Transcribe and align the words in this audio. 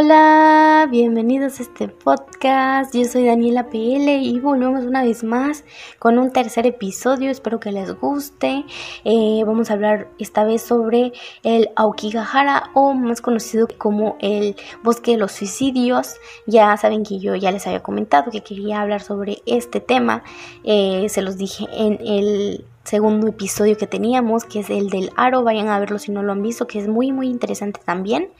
Hola, 0.00 0.86
bienvenidos 0.88 1.58
a 1.58 1.64
este 1.64 1.88
podcast. 1.88 2.94
Yo 2.94 3.04
soy 3.04 3.26
Daniela 3.26 3.68
PL 3.68 4.18
y 4.18 4.38
volvemos 4.38 4.84
una 4.84 5.02
vez 5.02 5.24
más 5.24 5.64
con 5.98 6.18
un 6.18 6.30
tercer 6.32 6.68
episodio. 6.68 7.32
Espero 7.32 7.58
que 7.58 7.72
les 7.72 7.92
guste. 7.98 8.64
Eh, 9.02 9.42
vamos 9.44 9.70
a 9.70 9.72
hablar 9.72 10.08
esta 10.20 10.44
vez 10.44 10.62
sobre 10.62 11.12
el 11.42 11.70
Aokigahara 11.74 12.70
o 12.74 12.94
más 12.94 13.20
conocido 13.20 13.66
como 13.76 14.16
el 14.20 14.54
bosque 14.84 15.10
de 15.10 15.16
los 15.16 15.32
suicidios. 15.32 16.14
Ya 16.46 16.76
saben 16.76 17.02
que 17.02 17.18
yo 17.18 17.34
ya 17.34 17.50
les 17.50 17.66
había 17.66 17.82
comentado 17.82 18.30
que 18.30 18.42
quería 18.42 18.80
hablar 18.80 19.00
sobre 19.00 19.38
este 19.46 19.80
tema. 19.80 20.22
Eh, 20.62 21.06
se 21.08 21.22
los 21.22 21.36
dije 21.36 21.66
en 21.72 21.98
el 22.06 22.64
segundo 22.88 23.28
episodio 23.28 23.76
que 23.76 23.86
teníamos, 23.86 24.44
que 24.44 24.60
es 24.60 24.70
el 24.70 24.88
del 24.88 25.10
aro. 25.16 25.44
Vayan 25.44 25.68
a 25.68 25.78
verlo 25.78 25.98
si 25.98 26.10
no 26.10 26.22
lo 26.22 26.32
han 26.32 26.42
visto, 26.42 26.66
que 26.66 26.78
es 26.78 26.88
muy, 26.88 27.12
muy 27.12 27.28
interesante 27.28 27.80
también. 27.84 28.30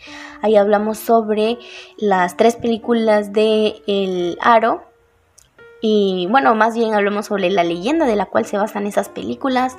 Ahí 0.40 0.56
hablamos 0.56 0.98
sobre 0.98 1.58
las 1.98 2.36
tres 2.36 2.56
películas 2.56 3.32
de 3.32 3.82
El 3.86 4.38
aro. 4.40 4.84
Y 5.80 6.26
bueno, 6.30 6.54
más 6.54 6.74
bien 6.74 6.94
hablamos 6.94 7.26
sobre 7.26 7.50
la 7.50 7.62
leyenda 7.62 8.06
de 8.06 8.16
la 8.16 8.26
cual 8.26 8.46
se 8.46 8.56
basan 8.56 8.86
esas 8.86 9.08
películas. 9.10 9.76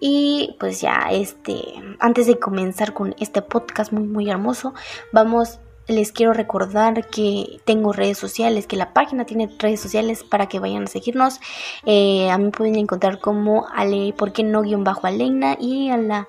Y 0.00 0.56
pues 0.58 0.80
ya, 0.80 1.06
este, 1.10 1.74
antes 2.00 2.26
de 2.26 2.38
comenzar 2.38 2.92
con 2.92 3.14
este 3.20 3.40
podcast 3.40 3.92
muy, 3.92 4.04
muy 4.04 4.28
hermoso, 4.28 4.74
vamos 5.12 5.60
les 5.88 6.12
quiero 6.12 6.32
recordar 6.32 7.08
que 7.08 7.60
tengo 7.64 7.92
redes 7.92 8.18
sociales, 8.18 8.66
que 8.66 8.76
la 8.76 8.92
página 8.92 9.24
tiene 9.24 9.50
redes 9.58 9.80
sociales 9.80 10.22
para 10.22 10.46
que 10.46 10.60
vayan 10.60 10.84
a 10.84 10.86
seguirnos. 10.86 11.40
Eh, 11.86 12.30
a 12.30 12.38
mí 12.38 12.50
pueden 12.50 12.76
encontrar 12.76 13.18
como 13.18 13.66
Ale, 13.74 14.12
¿por 14.16 14.32
qué 14.32 14.44
no 14.44 14.62
guion 14.62 14.84
bajo 14.84 15.06
Aleina? 15.06 15.56
Y 15.58 15.90
a 15.90 15.96
la, 15.96 16.28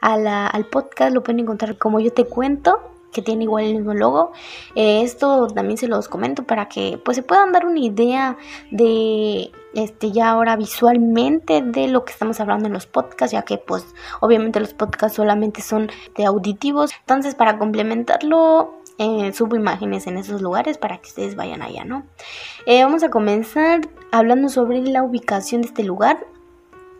a 0.00 0.16
la, 0.16 0.46
al 0.46 0.66
podcast 0.66 1.12
lo 1.12 1.22
pueden 1.22 1.40
encontrar 1.40 1.76
como 1.76 2.00
yo 2.00 2.12
te 2.12 2.24
cuento 2.24 2.78
que 3.12 3.22
tiene 3.22 3.44
igual 3.44 3.64
el 3.64 3.76
mismo 3.76 3.94
logo. 3.94 4.32
Eh, 4.74 5.02
esto 5.02 5.48
también 5.48 5.78
se 5.78 5.88
los 5.88 6.08
comento 6.08 6.44
para 6.44 6.68
que 6.68 7.00
pues 7.04 7.16
se 7.16 7.22
puedan 7.22 7.52
dar 7.52 7.66
una 7.66 7.80
idea 7.80 8.36
de 8.70 9.50
este 9.74 10.10
ya 10.10 10.30
ahora 10.30 10.56
visualmente 10.56 11.62
de 11.62 11.88
lo 11.88 12.04
que 12.04 12.12
estamos 12.12 12.40
hablando 12.40 12.66
en 12.66 12.72
los 12.72 12.86
podcasts, 12.86 13.32
ya 13.32 13.42
que 13.42 13.58
pues 13.58 13.86
obviamente 14.20 14.60
los 14.60 14.74
podcasts 14.74 15.16
solamente 15.16 15.62
son 15.62 15.90
de 16.16 16.24
auditivos. 16.24 16.92
Entonces, 17.00 17.34
para 17.34 17.58
complementarlo 17.58 18.79
eh, 19.00 19.32
subo 19.32 19.56
imágenes 19.56 20.06
en 20.06 20.18
esos 20.18 20.42
lugares 20.42 20.76
para 20.76 20.98
que 20.98 21.08
ustedes 21.08 21.34
vayan 21.34 21.62
allá, 21.62 21.84
¿no? 21.84 22.04
Eh, 22.66 22.84
vamos 22.84 23.02
a 23.02 23.08
comenzar 23.08 23.80
hablando 24.12 24.50
sobre 24.50 24.82
la 24.82 25.02
ubicación 25.02 25.62
de 25.62 25.68
este 25.68 25.84
lugar. 25.84 26.26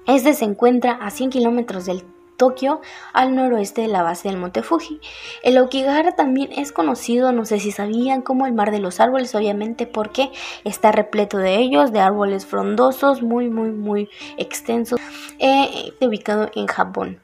Este 0.07 0.33
se 0.33 0.47
encuentra 0.47 0.93
a 0.93 1.11
100 1.11 1.29
kilómetros 1.29 1.85
del 1.85 2.03
Tokio, 2.39 2.81
al 3.13 3.35
noroeste 3.35 3.83
de 3.83 3.89
la 3.89 4.03
base 4.03 4.29
del 4.31 4.39
Monte 4.39 4.63
Fuji. 4.63 4.99
El 5.43 5.59
Aokigahara 5.59 6.13
también 6.13 6.53
es 6.53 6.73
conocido, 6.73 7.33
no 7.33 7.45
sé 7.45 7.61
si 7.61 7.71
sabían, 7.71 8.23
como 8.23 8.47
el 8.47 8.55
mar 8.55 8.71
de 8.71 8.79
los 8.79 8.99
árboles, 8.99 9.35
obviamente 9.35 9.87
porque 9.87 10.31
está 10.65 10.93
repleto 10.93 11.37
de 11.37 11.57
ellos, 11.57 11.93
de 11.93 12.01
árboles 12.01 12.47
frondosos, 12.47 13.21
muy, 13.21 13.51
muy, 13.51 13.73
muy 13.73 14.09
extensos, 14.39 14.99
eh, 15.39 15.93
ubicado 16.01 16.51
en 16.55 16.67
Japón. 16.67 17.21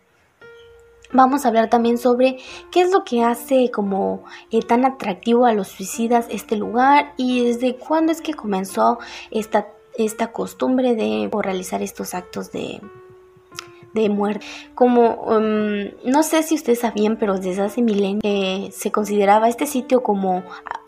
Vamos 1.13 1.45
a 1.45 1.49
hablar 1.49 1.71
también 1.71 1.99
sobre 1.99 2.39
qué 2.71 2.83
es 2.83 2.91
lo 2.93 3.05
que 3.05 3.23
hace 3.23 3.71
como 3.71 4.25
eh, 4.51 4.61
tan 4.63 4.85
atractivo 4.85 5.47
a 5.47 5.53
los 5.53 5.69
suicidas 5.69 6.27
este 6.31 6.57
lugar 6.57 7.13
y 7.17 7.45
desde 7.45 7.77
cuándo 7.77 8.13
es 8.13 8.21
que 8.21 8.35
comenzó 8.35 8.99
esta, 9.31 9.69
esta 9.97 10.33
costumbre 10.33 10.95
de 10.95 11.31
realizar 11.33 11.83
estos 11.83 12.15
actos 12.15 12.53
de, 12.53 12.81
de 13.95 14.09
muerte. 14.09 14.45
Como, 14.75 15.15
um, 15.25 15.91
no 16.05 16.23
sé 16.23 16.43
si 16.43 16.55
ustedes 16.55 16.81
sabían, 16.81 17.17
pero 17.17 17.39
desde 17.39 17.63
hace 17.63 17.83
milenios 17.83 18.23
eh, 18.25 18.71
se 18.73 18.93
consideraba 18.93 19.49
este 19.49 19.67
sitio 19.67 20.03
como 20.03 20.45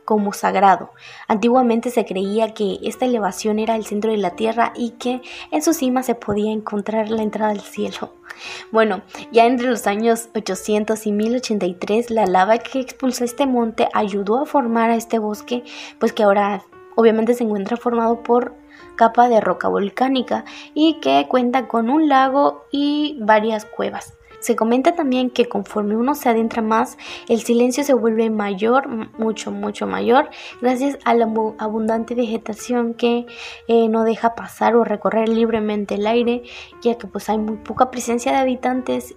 como 0.09 0.33
sagrado. 0.33 0.93
Antiguamente 1.27 1.91
se 1.91 2.07
creía 2.07 2.55
que 2.55 2.79
esta 2.83 3.05
elevación 3.05 3.59
era 3.59 3.77
el 3.77 3.85
centro 3.85 4.11
de 4.11 4.17
la 4.17 4.37
tierra 4.37 4.73
y 4.75 4.93
que 4.93 5.21
en 5.51 5.61
su 5.61 5.75
cima 5.75 6.03
se 6.03 6.15
podía 6.15 6.51
encontrar 6.51 7.11
la 7.11 7.23
entrada 7.23 7.53
al 7.53 7.61
cielo. 7.61 8.15
Bueno, 8.71 9.03
ya 9.33 9.47
entre 9.47 9.69
los 9.69 9.87
años 9.87 10.29
800 10.35 11.07
y 11.07 11.13
1083 11.13 12.11
la 12.11 12.25
lava 12.25 12.59
que 12.59 12.79
expulsó 12.79 13.25
este 13.25 13.47
monte 13.47 13.89
ayudó 13.93 14.41
a 14.41 14.47
formar 14.47 14.91
a 14.91 14.97
este 14.97 15.19
bosque, 15.19 15.65
pues 15.99 16.13
que 16.13 16.23
ahora 16.23 16.63
obviamente 16.95 17.35
se 17.35 17.43
encuentra 17.45 17.77
formado 17.77 18.23
por 18.23 18.55
capa 18.95 19.29
de 19.29 19.41
roca 19.41 19.69
volcánica 19.69 20.45
y 20.73 21.01
que 21.01 21.27
cuenta 21.29 21.67
con 21.67 21.91
un 21.91 22.09
lago 22.09 22.65
y 22.71 23.19
varias 23.21 23.65
cuevas. 23.65 24.18
Se 24.41 24.57
comenta 24.57 24.95
también 24.95 25.31
que 25.31 25.47
conforme 25.47 25.97
uno 25.97 26.15
se 26.15 26.29
adentra 26.29 26.63
más, 26.63 26.97
el 27.29 27.41
silencio 27.41 27.85
se 27.85 27.95
vuelve 27.95 28.31
mayor, 28.31 28.89
mucho, 29.19 29.51
mucho 29.51 29.87
mayor, 29.87 30.31
gracias 30.61 30.99
a 31.05 31.15
la 31.15 31.29
abundante 31.59 32.15
vegetación 32.15 32.95
que 32.95 33.27
eh, 33.67 33.89
no 33.89 34.05
deja 34.05 34.35
pasar 34.35 34.77
o 34.77 34.85
recorrer 34.85 35.29
libremente 35.29 35.97
el 35.97 36.07
aire, 36.07 36.43
ya 36.83 36.97
que 36.97 37.07
pues 37.07 37.29
hay 37.29 37.39
muy 37.39 37.57
poca 37.57 37.91
presencia 37.91 38.33
de 38.33 38.39
habitantes 38.39 39.17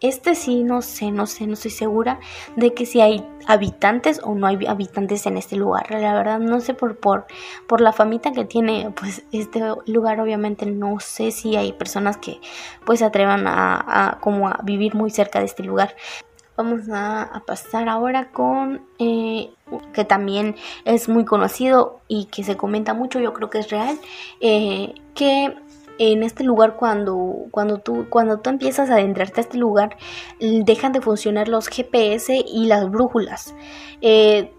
este 0.00 0.34
sí, 0.34 0.62
no 0.62 0.82
sé, 0.82 1.10
no 1.10 1.26
sé, 1.26 1.46
no 1.46 1.54
estoy 1.54 1.70
segura 1.70 2.20
de 2.56 2.74
que 2.74 2.86
si 2.86 3.00
hay 3.00 3.26
habitantes 3.46 4.20
o 4.22 4.34
no 4.34 4.46
hay 4.46 4.66
habitantes 4.66 5.26
en 5.26 5.36
este 5.36 5.56
lugar. 5.56 5.90
La 5.90 6.14
verdad 6.14 6.38
no 6.38 6.60
sé 6.60 6.74
por, 6.74 6.96
por, 6.96 7.26
por 7.66 7.80
la 7.80 7.92
famita 7.92 8.32
que 8.32 8.44
tiene 8.44 8.92
pues 8.98 9.24
este 9.32 9.62
lugar 9.86 10.20
obviamente 10.20 10.66
no 10.66 11.00
sé 11.00 11.30
si 11.30 11.56
hay 11.56 11.72
personas 11.72 12.16
que 12.16 12.40
pues 12.84 12.98
se 12.98 13.04
atrevan 13.04 13.46
a, 13.46 14.18
como 14.20 14.48
a 14.48 14.60
vivir 14.62 14.94
muy 14.94 15.10
cerca 15.10 15.38
de 15.38 15.46
este 15.46 15.62
lugar. 15.62 15.96
Vamos 16.56 16.88
a, 16.90 17.42
pasar 17.46 17.88
ahora 17.88 18.30
con 18.32 18.86
eh, 18.98 19.50
que 19.92 20.04
también 20.04 20.56
es 20.86 21.06
muy 21.08 21.26
conocido 21.26 22.00
y 22.08 22.26
que 22.26 22.44
se 22.44 22.56
comenta 22.56 22.94
mucho, 22.94 23.20
yo 23.20 23.34
creo 23.34 23.50
que 23.50 23.58
es 23.58 23.68
real, 23.68 23.98
eh, 24.40 24.94
que 25.14 25.54
en 25.98 26.22
este 26.22 26.44
lugar 26.44 26.76
cuando, 26.76 27.16
cuando, 27.50 27.78
tú, 27.78 28.06
cuando 28.08 28.38
tú 28.38 28.50
empiezas 28.50 28.90
a 28.90 28.94
adentrarte 28.94 29.40
a 29.40 29.44
este 29.44 29.58
lugar 29.58 29.96
dejan 30.40 30.92
de 30.92 31.00
funcionar 31.00 31.48
los 31.48 31.68
GPS 31.68 32.44
y 32.46 32.66
las 32.66 32.88
brújulas. 32.90 33.54
Eh, 34.00 34.52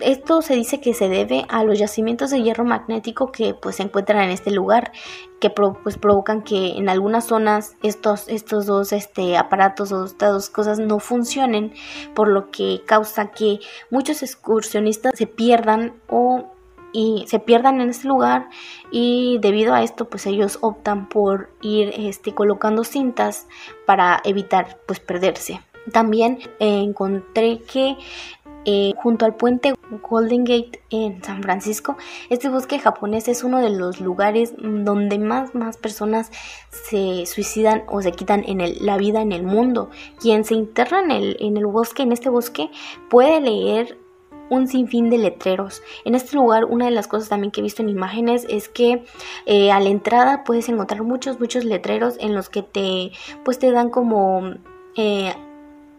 esto 0.00 0.42
se 0.42 0.54
dice 0.54 0.80
que 0.80 0.92
se 0.92 1.08
debe 1.08 1.46
a 1.48 1.64
los 1.64 1.78
yacimientos 1.78 2.30
de 2.30 2.42
hierro 2.42 2.64
magnético 2.64 3.32
que 3.32 3.54
pues 3.54 3.76
se 3.76 3.84
encuentran 3.84 4.22
en 4.24 4.30
este 4.30 4.50
lugar 4.50 4.92
que 5.40 5.48
pues 5.50 5.96
provocan 5.96 6.42
que 6.42 6.76
en 6.76 6.90
algunas 6.90 7.26
zonas 7.26 7.74
estos, 7.82 8.28
estos 8.28 8.66
dos 8.66 8.92
este, 8.92 9.38
aparatos 9.38 9.92
o 9.92 10.04
estas 10.04 10.32
dos 10.32 10.50
cosas 10.50 10.78
no 10.78 10.98
funcionen 10.98 11.72
por 12.14 12.28
lo 12.28 12.50
que 12.50 12.82
causa 12.86 13.30
que 13.30 13.58
muchos 13.90 14.22
excursionistas 14.22 15.12
se 15.16 15.26
pierdan 15.26 15.94
o 16.08 16.52
y 16.96 17.26
se 17.26 17.38
pierdan 17.40 17.82
en 17.82 17.90
este 17.90 18.08
lugar 18.08 18.48
y 18.90 19.36
debido 19.42 19.74
a 19.74 19.82
esto 19.82 20.06
pues 20.06 20.24
ellos 20.24 20.56
optan 20.62 21.10
por 21.10 21.50
ir 21.60 21.92
este, 21.94 22.34
colocando 22.34 22.84
cintas 22.84 23.48
para 23.84 24.22
evitar 24.24 24.78
pues 24.86 24.98
perderse. 24.98 25.60
También 25.92 26.38
eh, 26.58 26.80
encontré 26.80 27.60
que 27.60 27.98
eh, 28.64 28.94
junto 28.96 29.26
al 29.26 29.36
puente 29.36 29.74
Golden 30.08 30.44
Gate 30.44 30.80
en 30.88 31.22
San 31.22 31.42
Francisco, 31.42 31.98
este 32.30 32.48
bosque 32.48 32.78
japonés 32.78 33.28
es 33.28 33.44
uno 33.44 33.60
de 33.60 33.70
los 33.70 34.00
lugares 34.00 34.54
donde 34.56 35.18
más, 35.18 35.54
más 35.54 35.76
personas 35.76 36.32
se 36.70 37.26
suicidan 37.26 37.84
o 37.88 38.00
se 38.00 38.12
quitan 38.12 38.42
en 38.46 38.86
la 38.86 38.96
vida 38.96 39.20
en 39.20 39.32
el 39.32 39.42
mundo. 39.42 39.90
Quien 40.18 40.46
se 40.46 40.54
interna 40.54 41.00
en 41.02 41.10
el, 41.10 41.36
en 41.40 41.58
el 41.58 41.66
bosque, 41.66 42.04
en 42.04 42.12
este 42.12 42.30
bosque, 42.30 42.70
puede 43.10 43.40
leer 43.42 43.98
un 44.50 44.66
sinfín 44.66 45.10
de 45.10 45.18
letreros. 45.18 45.82
En 46.04 46.14
este 46.14 46.36
lugar, 46.36 46.64
una 46.64 46.86
de 46.86 46.90
las 46.90 47.08
cosas 47.08 47.28
también 47.28 47.50
que 47.50 47.60
he 47.60 47.62
visto 47.62 47.82
en 47.82 47.88
imágenes 47.88 48.46
es 48.48 48.68
que 48.68 49.04
eh, 49.46 49.72
a 49.72 49.80
la 49.80 49.88
entrada 49.88 50.44
puedes 50.44 50.68
encontrar 50.68 51.02
muchos, 51.02 51.40
muchos 51.40 51.64
letreros 51.64 52.16
en 52.20 52.34
los 52.34 52.48
que 52.48 52.62
te, 52.62 53.12
pues 53.44 53.58
te 53.58 53.70
dan 53.70 53.90
como 53.90 54.54
eh, 54.96 55.34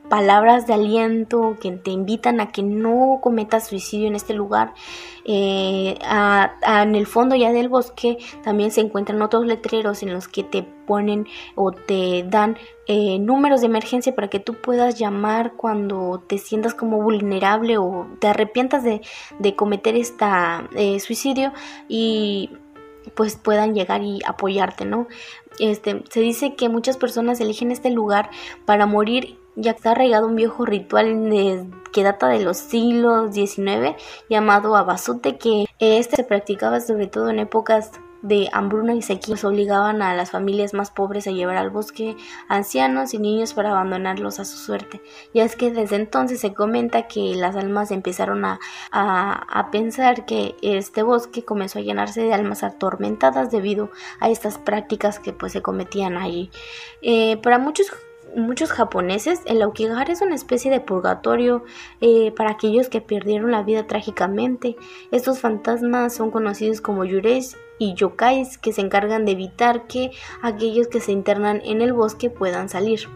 palabras 0.09 0.67
de 0.67 0.73
aliento 0.73 1.57
que 1.59 1.71
te 1.71 1.91
invitan 1.91 2.39
a 2.39 2.51
que 2.51 2.63
no 2.63 3.19
cometas 3.21 3.67
suicidio 3.67 4.07
en 4.07 4.15
este 4.15 4.33
lugar. 4.33 4.73
Eh, 5.25 5.97
en 6.65 6.95
el 6.95 7.05
fondo 7.05 7.35
ya 7.35 7.51
del 7.51 7.67
bosque 7.67 8.17
también 8.43 8.71
se 8.71 8.81
encuentran 8.81 9.21
otros 9.21 9.45
letreros 9.45 10.01
en 10.03 10.13
los 10.13 10.27
que 10.27 10.43
te 10.43 10.63
ponen 10.63 11.27
o 11.55 11.73
te 11.73 12.23
dan 12.23 12.57
eh, 12.87 13.19
números 13.19 13.59
de 13.59 13.67
emergencia 13.67 14.15
para 14.15 14.29
que 14.29 14.39
tú 14.39 14.53
puedas 14.53 14.97
llamar 14.97 15.53
cuando 15.53 16.23
te 16.25 16.37
sientas 16.37 16.73
como 16.73 17.01
vulnerable 17.01 17.77
o 17.77 18.07
te 18.19 18.27
arrepientas 18.27 18.83
de, 18.83 19.01
cometer 19.55 19.95
este 19.95 20.99
suicidio 20.99 21.51
y 21.87 22.51
pues 23.15 23.35
puedan 23.35 23.73
llegar 23.73 24.03
y 24.03 24.19
apoyarte, 24.25 24.85
¿no? 24.85 25.07
Este, 25.59 26.03
se 26.09 26.19
dice 26.19 26.55
que 26.55 26.69
muchas 26.69 26.97
personas 26.97 27.39
eligen 27.39 27.71
este 27.71 27.89
lugar 27.89 28.29
para 28.65 28.85
morir 28.85 29.37
ya 29.57 29.71
está 29.71 29.91
arraigado 29.91 30.27
un 30.27 30.35
viejo 30.35 30.65
ritual 30.65 31.67
que 31.91 32.03
data 32.03 32.27
de 32.27 32.43
los 32.43 32.57
siglos 32.57 33.33
XIX 33.33 33.95
llamado 34.29 34.75
abasute 34.75 35.37
que 35.37 35.65
este 35.79 36.17
se 36.17 36.23
practicaba 36.23 36.79
sobre 36.79 37.07
todo 37.07 37.29
en 37.29 37.39
épocas 37.39 37.91
de 38.21 38.49
hambruna 38.51 38.93
y 38.93 39.01
sequía 39.01 39.35
obligaban 39.43 40.01
a 40.01 40.15
las 40.15 40.31
familias 40.31 40.73
más 40.73 40.91
pobres 40.91 41.27
a 41.27 41.31
llevar 41.31 41.57
al 41.57 41.69
bosque 41.69 42.15
ancianos 42.47 43.13
y 43.13 43.19
niños 43.19 43.53
para 43.53 43.71
abandonarlos 43.71 44.39
a 44.39 44.45
su 44.45 44.57
suerte. 44.57 45.01
Y 45.33 45.41
es 45.41 45.55
que 45.55 45.71
desde 45.71 45.97
entonces 45.97 46.39
se 46.39 46.53
comenta 46.53 47.07
que 47.07 47.35
las 47.35 47.55
almas 47.55 47.91
empezaron 47.91 48.43
a, 48.45 48.59
a, 48.91 49.69
pensar 49.71 50.25
que 50.25 50.55
este 50.61 51.03
bosque 51.03 51.45
comenzó 51.45 51.79
a 51.79 51.83
llenarse 51.83 52.21
de 52.21 52.33
almas 52.33 52.63
atormentadas 52.63 53.51
debido 53.51 53.91
a 54.19 54.29
estas 54.29 54.57
prácticas 54.57 55.19
que 55.19 55.33
pues 55.33 55.51
se 55.51 55.61
cometían 55.61 56.17
allí. 56.17 56.49
Eh, 57.01 57.37
para 57.37 57.59
muchos 57.59 57.91
muchos 58.35 58.71
japoneses, 58.71 59.41
el 59.45 59.61
Aokigahara 59.61 60.11
es 60.11 60.21
una 60.21 60.35
especie 60.35 60.71
de 60.71 60.79
purgatorio 60.79 61.63
eh, 62.01 62.31
para 62.31 62.51
aquellos 62.51 62.89
que 62.89 63.01
perdieron 63.01 63.51
la 63.51 63.63
vida 63.63 63.87
trágicamente. 63.87 64.75
Estos 65.11 65.39
fantasmas 65.39 66.15
son 66.15 66.31
conocidos 66.31 66.81
como 66.81 67.05
yureis 67.05 67.57
y 67.79 67.93
yokais 67.93 68.57
que 68.57 68.73
se 68.73 68.81
encargan 68.81 69.25
de 69.25 69.33
evitar 69.33 69.87
que 69.87 70.11
aquellos 70.41 70.87
que 70.87 70.99
se 70.99 71.11
internan 71.11 71.61
en 71.63 71.81
el 71.81 71.93
bosque 71.93 72.29
puedan 72.29 72.69
salir. 72.69 73.07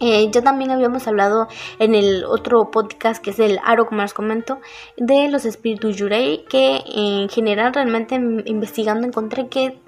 Eh, 0.00 0.30
ya 0.32 0.40
también 0.40 0.70
habíamos 0.70 1.06
hablado 1.06 1.46
en 1.78 1.94
el 1.94 2.24
otro 2.24 2.70
podcast 2.70 3.22
que 3.22 3.30
es 3.30 3.38
el 3.38 3.60
Aro, 3.64 3.86
como 3.86 4.00
les 4.00 4.14
comento, 4.14 4.58
de 4.96 5.28
los 5.28 5.44
espíritus 5.44 5.96
Yurei, 5.96 6.44
que 6.48 6.82
en 6.86 7.28
general 7.28 7.74
realmente 7.74 8.14
investigando 8.14 9.06
encontré 9.06 9.48
que 9.48 9.78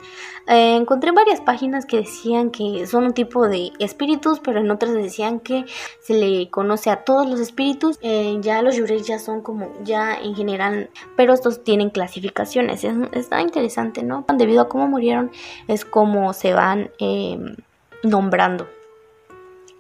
eh, 0.49 0.77
encontré 0.77 1.13
varias 1.13 1.41
páginas 1.41 1.87
que 1.87 1.99
decían 1.99 2.51
que 2.51 2.87
son 2.87 3.05
un 3.05 3.15
tipo 3.15 3.49
de 3.49 3.71
espíritus, 3.79 4.41
pero 4.41 4.61
en 4.61 4.71
otras 4.71 4.93
decían 4.93 5.41
que 5.41 5.65
se 6.01 6.13
le 6.13 6.51
conoce 6.51 6.91
a 6.91 7.05
todos 7.05 7.27
los 7.27 7.41
espíritus. 7.41 7.99
Eh, 8.03 8.37
ya 8.43 8.61
los 8.61 8.77
Yurei 8.77 9.03
ya 9.03 9.19
son 9.19 9.41
como 9.41 9.73
ya 9.83 10.15
en 10.15 10.35
general, 10.35 10.91
pero 11.17 11.33
estos 11.33 11.65
tienen 11.65 11.89
clasificaciones. 11.89 12.85
está 13.13 13.41
interesante, 13.41 14.03
¿no? 14.03 14.27
Debido 14.37 14.63
a 14.63 14.69
cómo 14.69 14.87
murieron 14.89 15.31
es 15.69 15.87
como 15.87 16.35
se 16.35 16.53
van 16.53 16.91
nombrando 18.03 18.67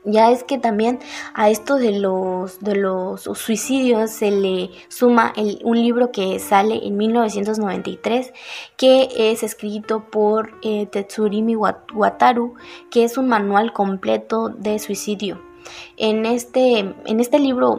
ya 0.04 0.30
es 0.30 0.44
que 0.44 0.58
también 0.58 0.98
a 1.34 1.50
esto 1.50 1.76
de 1.76 1.98
los, 1.98 2.60
de 2.60 2.74
los 2.74 3.22
suicidios 3.22 4.10
se 4.10 4.30
le 4.30 4.70
suma 4.88 5.32
un 5.62 5.80
libro 5.80 6.10
que 6.10 6.38
sale 6.38 6.86
en 6.86 6.96
1993 6.96 8.32
que 8.76 9.08
es 9.16 9.42
escrito 9.42 10.04
por 10.10 10.52
eh, 10.62 10.86
Tetsurimi 10.86 11.56
Wataru 11.56 12.54
que 12.90 13.04
es 13.04 13.16
un 13.16 13.28
manual 13.28 13.72
completo 13.72 14.48
de 14.48 14.78
suicidio. 14.78 15.51
En 15.96 16.26
este, 16.26 16.78
en 16.78 17.20
este 17.20 17.38
libro 17.38 17.78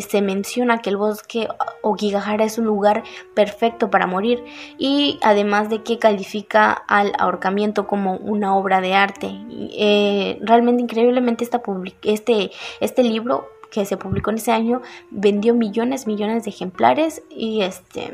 se 0.00 0.22
menciona 0.22 0.78
que 0.78 0.90
el 0.90 0.96
bosque 0.96 1.48
Okigahara 1.82 2.44
es 2.44 2.58
un 2.58 2.66
lugar 2.66 3.04
perfecto 3.34 3.90
para 3.90 4.06
morir 4.06 4.44
y 4.78 5.18
además 5.22 5.70
de 5.70 5.82
que 5.82 5.98
califica 5.98 6.72
al 6.72 7.12
ahorcamiento 7.18 7.86
como 7.86 8.16
una 8.16 8.56
obra 8.56 8.80
de 8.80 8.94
arte. 8.94 9.30
Eh, 9.78 10.38
realmente 10.42 10.82
increíblemente 10.82 11.44
esta 11.44 11.62
este, 12.02 12.50
este 12.80 13.02
libro 13.02 13.48
que 13.70 13.84
se 13.84 13.96
publicó 13.96 14.30
en 14.30 14.36
ese 14.36 14.52
año 14.52 14.82
vendió 15.10 15.54
millones, 15.54 16.06
millones 16.06 16.44
de 16.44 16.50
ejemplares 16.50 17.22
y 17.30 17.62
este 17.62 18.12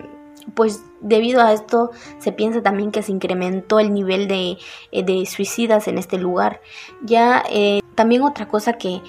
pues 0.55 0.85
debido 1.00 1.41
a 1.41 1.53
esto 1.53 1.91
se 2.19 2.33
piensa 2.33 2.62
también 2.62 2.91
que 2.91 3.03
se 3.03 3.12
incrementó 3.12 3.81
el 3.81 3.93
nivel 3.93 4.29
de, 4.29 4.59
de 4.93 5.27
suicidas 5.27 5.89
en 5.89 5.99
este 5.99 6.19
lugar. 6.19 6.61
Ya 7.03 7.43
eh, 7.50 7.81
también 7.94 8.23
otra 8.23 8.49
cosa 8.49 8.75
que, 8.75 9.03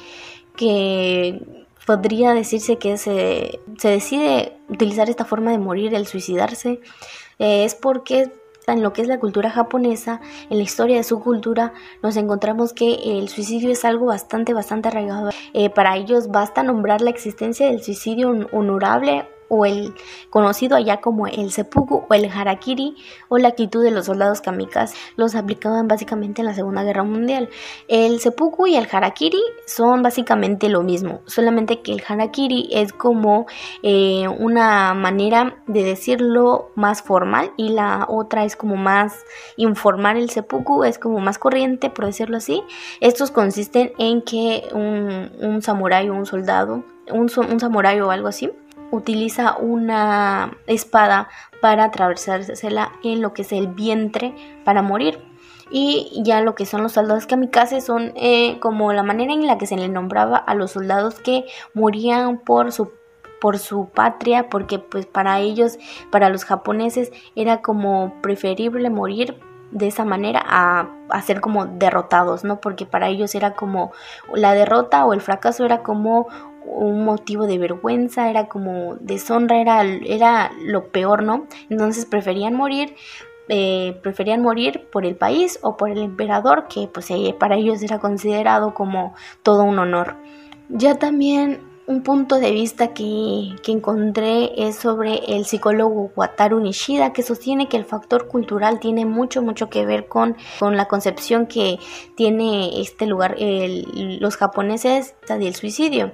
podría 1.86 2.34
decirse 2.34 2.78
que 2.78 2.98
se, 2.98 3.60
decide 3.82 4.58
utilizar 4.70 5.10
esta 5.10 5.26
forma 5.26 5.52
de 5.52 5.58
morir, 5.58 5.94
el 5.94 6.08
suicidarse, 6.08 6.80
eh, 7.40 7.66
es 7.66 7.76
porque 7.76 8.32
en 8.68 8.82
lo 8.82 8.94
que 8.94 9.02
es 9.02 9.10
la 9.10 9.20
cultura 9.20 9.50
japonesa, 9.50 10.22
en 10.50 10.58
la 10.58 10.64
historia 10.64 10.96
de 10.96 11.04
su 11.04 11.20
cultura, 11.20 11.74
nos 12.02 12.16
encontramos 12.16 12.72
que 12.72 13.20
el 13.20 13.28
suicidio 13.28 13.72
es 13.72 13.84
algo 13.84 14.06
bastante, 14.06 14.54
bastante 14.54 14.88
arraigado. 14.88 15.32
Eh, 15.54 15.70
para 15.70 15.98
ellos 15.98 16.30
basta 16.30 16.64
nombrar 16.64 17.02
la 17.02 17.10
existencia 17.10 17.68
del 17.68 17.84
suicidio 17.84 18.30
honorable 18.52 19.28
o 19.54 19.66
el 19.66 19.94
conocido 20.30 20.76
allá 20.76 21.00
como 21.00 21.28
el 21.28 21.52
seppuku 21.52 22.04
o 22.10 22.14
el 22.14 22.26
harakiri 22.26 22.96
o 23.30 23.38
la 23.38 23.50
actitud 23.50 23.84
de 23.84 23.92
los 23.92 24.08
soldados 24.08 24.42
kamikazes 24.42 24.98
los 25.16 25.36
aplicaban 25.36 25.88
básicamente 25.88 26.42
en 26.42 26.48
la 26.48 26.54
Segunda 26.54 26.84
Guerra 26.84 27.04
Mundial. 27.04 27.50
El 27.88 28.20
seppuku 28.20 28.68
y 28.68 28.76
el 28.76 28.88
harakiri 28.92 29.42
son 29.66 30.02
básicamente 30.02 30.70
lo 30.70 30.82
mismo, 30.82 31.22
solamente 31.26 31.82
que 31.82 31.94
el 31.94 32.04
harakiri 32.08 32.70
es 32.72 32.94
como 32.94 33.46
eh, 33.84 34.28
una 34.28 34.94
manera 34.94 35.58
de 35.68 35.84
decirlo 35.84 36.72
más 36.76 37.02
formal 37.02 37.52
y 37.58 37.70
la 37.70 38.06
otra 38.10 38.46
es 38.46 38.56
como 38.56 38.76
más 38.76 39.14
informal. 39.58 40.18
El 40.18 40.30
seppuku 40.30 40.84
es 40.84 40.98
como 40.98 41.20
más 41.20 41.38
corriente, 41.38 41.90
por 41.90 42.06
decirlo 42.06 42.38
así. 42.38 42.64
Estos 43.02 43.32
consisten 43.32 43.94
en 43.98 44.22
que 44.22 44.68
un, 44.74 45.32
un 45.40 45.62
samurái 45.62 46.10
o 46.10 46.16
un 46.16 46.26
soldado 46.26 46.84
un, 47.12 47.30
un 47.52 47.60
samurái 47.60 48.00
o 48.02 48.12
algo 48.12 48.28
así, 48.28 48.52
utiliza 48.94 49.58
una 49.58 50.56
espada 50.68 51.28
para 51.62 51.86
atravesársela 51.86 52.92
en 53.04 53.22
lo 53.22 53.34
que 53.34 53.42
es 53.42 53.52
el 53.52 53.68
vientre 53.68 54.36
para 54.64 54.82
morir. 54.82 55.20
Y 55.72 56.22
ya 56.24 56.42
lo 56.42 56.54
que 56.54 56.68
son 56.68 56.84
los 56.84 56.92
soldados 56.92 57.26
kamikaze 57.26 57.82
son 57.82 58.14
eh, 58.16 58.60
como 58.60 58.94
la 58.94 59.02
manera 59.02 59.34
en 59.34 59.48
la 59.48 59.58
que 59.58 59.66
se 59.66 59.76
le 59.76 59.90
nombraba 59.90 60.38
a 60.38 60.54
los 60.54 60.72
soldados 60.72 61.16
que 61.16 61.46
morían 61.74 62.38
por 62.38 62.72
su 62.72 62.92
por 63.42 63.60
su 63.60 63.90
patria, 63.90 64.48
porque 64.50 64.80
pues 64.80 65.06
para 65.06 65.42
ellos, 65.42 65.78
para 66.12 66.30
los 66.30 66.46
japoneses, 66.46 67.12
era 67.36 67.62
como 67.62 68.14
preferible 68.22 68.90
morir 68.90 69.38
de 69.72 69.88
esa 69.88 70.06
manera 70.06 70.42
a, 70.46 70.88
a, 71.10 71.22
ser 71.24 71.42
como 71.42 71.66
derrotados, 71.66 72.46
¿no? 72.46 72.62
Porque 72.62 72.86
para 72.86 73.10
ellos 73.10 73.36
era 73.36 73.54
como 73.54 73.92
la 74.34 74.54
derrota 74.54 75.06
o 75.06 75.12
el 75.12 75.20
fracaso 75.20 75.66
era 75.66 75.84
como 75.84 76.28
un 76.66 77.04
motivo 77.04 77.46
de 77.46 77.58
vergüenza, 77.58 78.30
era 78.30 78.48
como 78.48 78.96
deshonra, 78.96 79.60
era, 79.60 79.84
era 79.84 80.52
lo 80.62 80.90
peor, 80.90 81.24
¿no? 81.24 81.48
Entonces 81.70 82.06
preferían 82.06 82.56
morir, 82.56 82.96
eh, 83.50 84.00
preferían 84.02 84.42
morir 84.42 84.88
por 84.92 85.06
el 85.06 85.16
país 85.16 85.60
o 85.62 85.78
por 85.78 85.90
el 85.90 86.00
emperador, 86.00 86.68
que 86.68 86.88
pues 86.88 87.10
eh, 87.12 87.36
para 87.38 87.56
ellos 87.56 87.82
era 87.84 88.00
considerado 88.00 88.74
como 88.74 89.14
todo 89.42 89.64
un 89.64 89.80
honor. 89.80 90.16
Ya 90.70 90.96
también 90.96 91.73
un 91.86 92.04
punto 92.04 92.40
de 92.40 92.52
vista 92.52 92.94
que, 92.94 93.56
que, 93.62 93.72
encontré 93.72 94.52
es 94.68 94.78
sobre 94.78 95.18
el 95.36 95.46
psicólogo 95.46 96.12
Wataru 96.16 96.60
Nishida, 96.60 97.14
que 97.14 97.24
sostiene 97.24 97.68
que 97.68 97.78
el 97.78 97.86
factor 97.86 98.28
cultural 98.28 98.80
tiene 98.80 99.06
mucho, 99.06 99.42
mucho 99.42 99.70
que 99.70 99.86
ver 99.86 100.08
con, 100.08 100.38
con 100.60 100.78
la 100.78 100.88
concepción 100.88 101.46
que 101.46 101.80
tiene 102.16 102.82
este 102.82 103.06
lugar, 103.06 103.36
los 103.38 104.38
japoneses 104.38 105.16
del 105.28 105.56
suicidio. 105.56 106.14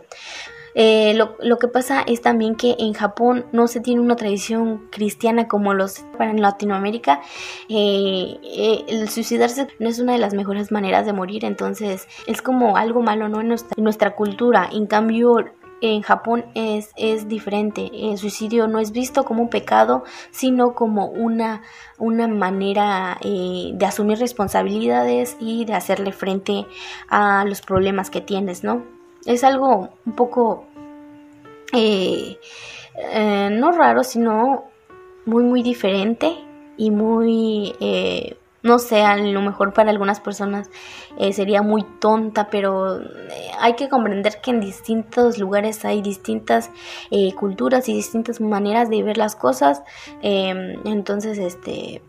Eh, 0.75 1.13
lo, 1.15 1.35
lo, 1.41 1.57
que 1.57 1.67
pasa 1.67 2.01
es 2.01 2.21
también 2.21 2.55
que 2.55 2.75
en 2.79 2.93
Japón 2.93 3.45
no 3.51 3.67
se 3.67 3.79
tiene 3.79 4.01
una 4.01 4.15
tradición 4.15 4.87
cristiana 4.91 5.47
como 5.47 5.73
los 5.73 6.05
en 6.19 6.41
Latinoamérica. 6.41 7.21
Eh, 7.69 8.37
eh, 8.43 8.85
el 8.87 9.09
suicidarse 9.09 9.67
no 9.79 9.89
es 9.89 9.99
una 9.99 10.13
de 10.13 10.19
las 10.19 10.33
mejores 10.33 10.71
maneras 10.71 11.05
de 11.05 11.13
morir, 11.13 11.43
entonces 11.43 12.07
es 12.27 12.41
como 12.41 12.77
algo 12.77 13.01
malo 13.01 13.29
¿no? 13.29 13.41
en, 13.41 13.49
nuestra, 13.49 13.73
en 13.75 13.83
nuestra 13.83 14.15
cultura. 14.15 14.69
En 14.71 14.85
cambio, 14.85 15.37
en 15.81 16.01
Japón 16.01 16.45
es, 16.55 16.91
es 16.95 17.27
diferente. 17.27 17.89
El 17.93 18.17
suicidio 18.17 18.67
no 18.67 18.79
es 18.79 18.91
visto 18.91 19.23
como 19.23 19.43
un 19.43 19.49
pecado, 19.49 20.03
sino 20.31 20.73
como 20.73 21.07
una, 21.07 21.61
una 21.97 22.27
manera 22.27 23.17
eh, 23.21 23.71
de 23.73 23.85
asumir 23.85 24.19
responsabilidades 24.19 25.37
y 25.39 25.65
de 25.65 25.73
hacerle 25.73 26.11
frente 26.11 26.65
a 27.09 27.45
los 27.45 27.61
problemas 27.61 28.09
que 28.09 28.21
tienes, 28.21 28.63
¿no? 28.63 28.83
Es 29.25 29.43
algo 29.43 29.89
un 30.05 30.13
poco, 30.15 30.65
eh, 31.73 32.37
eh, 32.95 33.49
no 33.51 33.71
raro, 33.71 34.03
sino 34.03 34.65
muy, 35.25 35.43
muy 35.43 35.63
diferente 35.63 36.35
y 36.77 36.91
muy 36.91 37.75
no 38.61 38.79
sé, 38.79 39.01
a 39.03 39.15
lo 39.15 39.41
mejor 39.41 39.73
para 39.73 39.89
algunas 39.89 40.19
personas 40.19 40.69
eh, 41.17 41.31
sería 41.33 41.61
muy 41.61 41.83
tonta, 41.99 42.49
pero 42.49 43.01
eh, 43.01 43.51
hay 43.59 43.73
que 43.73 43.89
comprender 43.89 44.41
que 44.41 44.51
en 44.51 44.59
distintos 44.59 45.37
lugares 45.37 45.85
hay 45.85 46.01
distintas 46.01 46.69
eh, 47.09 47.33
culturas 47.35 47.87
y 47.87 47.93
distintas 47.93 48.41
maneras 48.41 48.89
de 48.89 49.01
ver 49.03 49.17
las 49.17 49.35
cosas. 49.35 49.81
Em, 50.21 50.75
entonces, 50.85 51.37
este, 51.37 52.01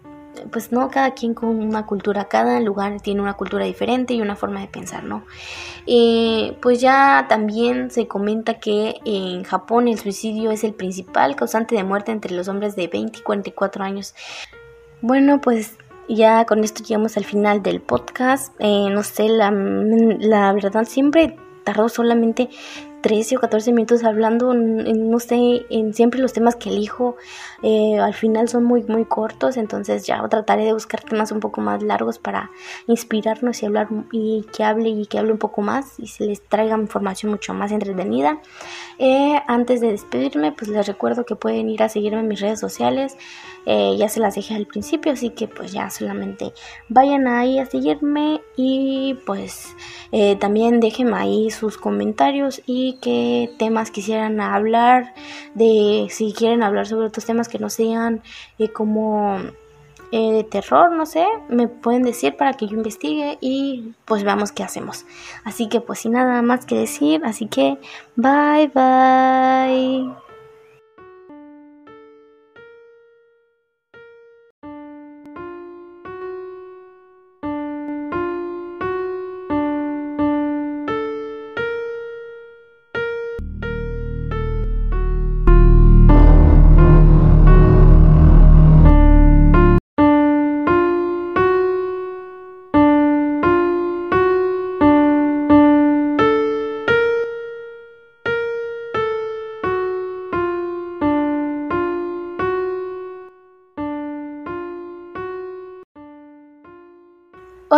pues 0.51 0.73
no, 0.73 0.91
cada 0.91 1.13
quien 1.13 1.35
con 1.35 1.51
una 1.51 1.87
cultura, 1.87 2.25
cada 2.25 2.59
lugar 2.61 3.01
tiene 3.01 3.21
una 3.21 3.35
cultura 3.35 3.65
diferente 3.65 4.15
y 4.15 4.21
una 4.21 4.37
forma 4.37 4.61
de 4.61 4.69
pensar, 4.69 5.05
¿no? 5.05 5.25
pues 6.61 6.81
ya 6.81 7.27
también 7.29 7.91
se 7.91 8.07
comenta 8.07 8.61
que 8.61 9.01
en 9.05 9.43
Japón 9.43 9.89
el 9.89 9.99
suicidio 9.99 10.53
es 10.53 10.63
el 10.63 10.73
principal 10.73 11.35
causante 11.35 11.75
de 11.75 11.83
muerte 11.83 12.13
entre 12.13 12.33
los 12.33 12.47
hombres 12.47 12.77
de 12.77 12.87
20 12.87 13.19
y 13.19 13.23
44 13.23 13.83
años. 13.83 14.15
Bueno, 15.03 15.41
pues 15.41 15.77
ya 16.17 16.45
con 16.45 16.65
esto 16.65 16.83
llegamos 16.83 17.17
al 17.17 17.25
final 17.25 17.63
del 17.63 17.81
podcast. 17.81 18.55
Eh, 18.59 18.89
no 18.91 19.03
sé, 19.03 19.29
la, 19.29 19.51
la 19.51 20.53
verdad 20.53 20.85
siempre 20.85 21.37
tardó 21.65 21.89
solamente 21.89 22.49
13 23.01 23.37
o 23.37 23.41
14 23.41 23.73
minutos 23.73 24.05
hablando, 24.05 24.53
no 24.55 25.19
sé, 25.21 25.67
en 25.71 25.95
siempre 25.95 26.21
los 26.21 26.33
temas 26.33 26.57
que 26.57 26.71
elijo 26.71 27.17
eh, 27.63 27.99
al 27.99 28.15
final 28.15 28.49
son 28.49 28.65
muy, 28.65 28.83
muy 28.85 29.05
cortos, 29.05 29.57
entonces 29.57 30.07
ya 30.07 30.27
trataré 30.29 30.65
de 30.65 30.73
buscar 30.73 31.03
temas 31.03 31.33
un 31.33 31.41
poco 31.41 31.61
más 31.61 31.83
largos 31.83 32.19
para 32.19 32.51
inspirarnos 32.87 33.63
y 33.63 33.67
hablar 33.67 33.89
y 34.13 34.45
que 34.55 34.65
hable 34.65 34.91
y 34.91 35.07
que 35.07 35.19
hable 35.19 35.33
un 35.33 35.39
poco 35.39 35.63
más 35.63 35.99
y 35.99 36.07
se 36.09 36.25
les 36.25 36.43
traiga 36.43 36.77
información 36.77 37.33
mucho 37.33 37.55
más 37.55 37.73
entretenida. 37.73 38.41
Eh, 38.99 39.41
antes 39.47 39.81
de 39.81 39.93
despedirme, 39.93 40.53
pues 40.53 40.69
les 40.69 40.87
recuerdo 40.87 41.25
que 41.25 41.37
pueden 41.37 41.69
ir 41.69 41.83
a 41.83 41.89
seguirme 41.89 42.21
en 42.21 42.29
mis 42.29 42.41
redes 42.41 42.61
sociales, 42.61 43.17
eh, 43.67 43.97
ya 43.99 44.09
se 44.09 44.21
las 44.21 44.35
dije 44.35 44.55
al 44.55 44.67
principio, 44.67 45.13
así 45.13 45.31
que 45.31 45.49
pues 45.49 45.73
ya 45.73 45.91
solamente 45.91 46.53
vayan 46.89 47.27
ahí 47.29 47.59
a 47.59 47.67
seguirme 47.67 48.41
y 48.57 49.17
pues 49.27 49.77
también 50.41 50.81
déjenme 50.81 51.17
ahí 51.17 51.51
sus 51.51 51.79
comentarios 51.79 52.63
y 52.67 52.99
qué 53.01 53.51
temas 53.59 53.91
quisieran 53.91 54.41
hablar, 54.41 55.15
de 55.55 56.09
si 56.11 56.33
quieren 56.33 56.63
hablar 56.63 56.87
sobre 56.87 57.07
otros 57.07 57.25
temas 57.25 57.49
que 57.49 57.59
no 57.59 57.71
sean 57.71 58.23
eh, 58.59 58.69
como 58.69 59.39
eh, 60.13 60.33
de 60.33 60.45
terror, 60.45 60.93
no 60.93 61.07
sé, 61.07 61.27
me 61.49 61.69
pueden 61.69 62.03
decir 62.03 62.37
para 62.37 62.55
que 62.55 62.67
yo 62.67 62.77
investigue 62.77 63.39
y 63.41 63.95
pues 64.05 64.25
veamos 64.25 64.53
qué 64.53 64.63
hacemos. 64.63 65.07
Así 65.45 65.69
que 65.69 65.81
pues 65.81 66.01
sin 66.01 66.13
nada 66.13 66.43
más 66.43 66.67
que 66.67 66.77
decir, 66.77 67.23
así 67.25 67.47
que 67.47 67.79
bye 68.17 68.71
bye. 68.75 70.30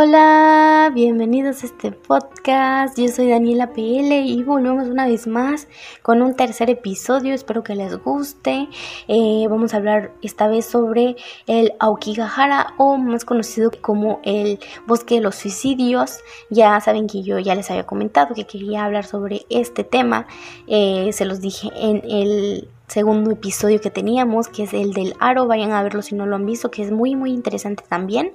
Hola, 0.05 0.91
bienvenidos 0.93 1.63
a 1.63 1.67
este 1.67 1.93
podcast. 1.93 2.99
Yo 2.99 3.07
soy 3.07 3.31
Daniela 3.31 3.73
PL 3.73 4.23
y 4.23 4.43
volvemos 4.43 4.89
una 4.89 5.07
vez 5.07 5.29
más 5.29 5.69
con 6.03 6.23
un 6.23 6.35
tercer 6.35 6.71
episodio. 6.71 7.33
Espero 7.33 7.63
que 7.63 7.77
les 7.77 7.97
guste. 8.03 8.69
Eh, 9.07 9.47
vamos 9.49 9.73
a 9.73 9.77
hablar 9.77 10.13
esta 10.21 10.49
vez 10.49 10.65
sobre 10.65 11.15
el 11.47 11.75
Aokigahara 11.79 12.75
o 12.79 12.97
más 12.97 13.25
conocido 13.25 13.71
como 13.81 14.19
el 14.25 14.59
bosque 14.89 15.15
de 15.15 15.21
los 15.21 15.37
suicidios. 15.37 16.19
Ya 16.51 16.81
saben 16.81 17.07
que 17.07 17.23
yo 17.23 17.39
ya 17.39 17.55
les 17.55 17.71
había 17.71 17.87
comentado 17.87 18.35
que 18.35 18.45
quería 18.45 18.85
hablar 18.85 19.05
sobre 19.05 19.47
este 19.51 19.85
tema. 19.85 20.27
Eh, 20.67 21.11
se 21.13 21.25
los 21.27 21.41
dije 21.41 21.71
en 21.77 22.03
el 22.11 22.69
segundo 22.93 23.31
episodio 23.31 23.81
que 23.81 23.91
teníamos, 23.91 24.49
que 24.49 24.65
es 24.65 24.75
el 24.75 24.93
del 24.93 25.15
aro. 25.19 25.47
Vayan 25.47 25.73
a 25.73 25.83
verlo 25.83 26.03
si 26.03 26.15
no 26.15 26.27
lo 26.27 26.37
han 26.37 26.45
visto, 26.45 26.71
que 26.71 26.83
es 26.83 26.93
muy, 26.93 27.17
muy 27.17 27.31
interesante 27.31 27.83
también. 27.89 28.35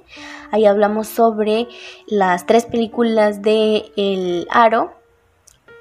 Ahí 0.50 0.66
hablamos 0.66 1.06
sobre 1.06 1.68
las 2.06 2.44
tres 2.44 2.66
películas 2.66 3.40
de 3.40 3.92
El 3.96 4.48
aro. 4.50 4.92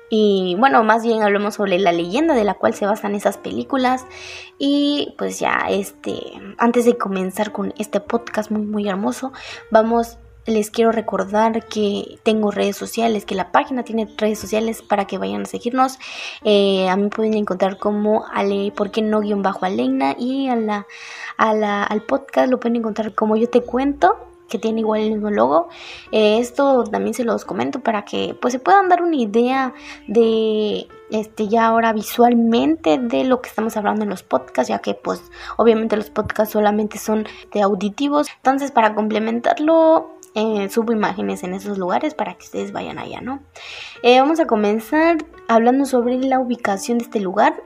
Y 0.09 0.55
bueno, 0.59 0.83
más 0.83 1.03
bien 1.03 1.21
hablamos 1.23 1.55
sobre 1.55 1.79
la 1.79 1.91
leyenda 1.91 2.33
de 2.33 2.43
la 2.43 2.53
cual 2.53 2.75
se 2.75 2.85
basan 2.85 3.15
esas 3.15 3.37
películas. 3.37 4.05
Y 4.59 5.15
pues 5.17 5.39
ya, 5.39 5.65
este, 5.69 6.33
antes 6.57 6.85
de 6.85 6.97
comenzar 6.97 7.51
con 7.51 7.73
este 7.77 7.99
podcast 7.99 8.51
muy, 8.51 8.61
muy 8.61 8.87
hermoso, 8.87 9.33
vamos 9.71 10.19
les 10.47 10.71
quiero 10.71 10.91
recordar 10.91 11.67
que 11.67 12.17
tengo 12.23 12.51
redes 12.51 12.77
sociales, 12.77 13.25
que 13.25 13.35
la 13.35 13.51
página 13.51 13.83
tiene 13.83 14.07
redes 14.17 14.39
sociales 14.39 14.81
para 14.81 15.05
que 15.05 15.17
vayan 15.17 15.43
a 15.43 15.45
seguirnos. 15.45 15.99
Eh, 16.43 16.89
a 16.89 16.95
mí 16.95 17.09
pueden 17.09 17.35
encontrar 17.35 17.77
como 17.77 18.25
Ale, 18.33 18.71
¿por 18.71 18.89
qué 18.89 19.01
no 19.01 19.19
guion 19.19 19.43
bajo 19.43 19.65
Aleina? 19.65 20.15
Y 20.17 20.47
a 20.47 20.55
la, 20.55 21.83
al 21.83 22.01
podcast 22.03 22.49
lo 22.49 22.59
pueden 22.59 22.77
encontrar 22.77 23.13
como 23.13 23.35
yo 23.35 23.49
te 23.49 23.61
cuento 23.61 24.15
que 24.47 24.57
tiene 24.57 24.79
igual 24.79 25.01
el 25.01 25.11
mismo 25.11 25.29
logo. 25.29 25.67
Eh, 26.13 26.39
esto 26.39 26.85
también 26.85 27.13
se 27.13 27.25
los 27.25 27.43
comento 27.43 27.81
para 27.81 28.05
que 28.05 28.35
pues 28.41 28.53
se 28.53 28.59
puedan 28.59 28.87
dar 28.87 29.01
una 29.01 29.17
idea 29.17 29.73
de 30.07 30.87
este 31.09 31.47
ya 31.47 31.67
ahora 31.67 31.91
visualmente 31.93 32.97
de 32.97 33.23
lo 33.23 33.41
que 33.41 33.49
estamos 33.49 33.75
hablando 33.75 34.03
en 34.03 34.09
los 34.09 34.23
podcasts, 34.23 34.69
ya 34.69 34.79
que 34.79 34.93
pues 34.93 35.21
obviamente 35.57 35.97
los 35.97 36.09
podcasts 36.09 36.53
solamente 36.53 36.97
son 36.97 37.25
de 37.53 37.61
auditivos. 37.61 38.27
Entonces, 38.37 38.71
para 38.71 38.95
complementarlo, 38.95 40.16
eh, 40.37 40.69
subo 40.69 40.93
imágenes 40.93 41.43
en 41.43 41.55
esos 41.55 41.79
lugares 41.79 42.13
para 42.13 42.35
que 42.35 42.45
ustedes 42.45 42.71
vayan 42.71 42.99
allá, 42.99 43.21
¿no? 43.21 43.41
Eh, 44.03 44.19
vamos 44.19 44.39
a 44.39 44.45
comenzar 44.45 45.17
hablando 45.47 45.85
sobre 45.85 46.19
la 46.19 46.39
ubicación 46.39 46.99
de 46.99 47.05
este 47.05 47.19
lugar. 47.19 47.63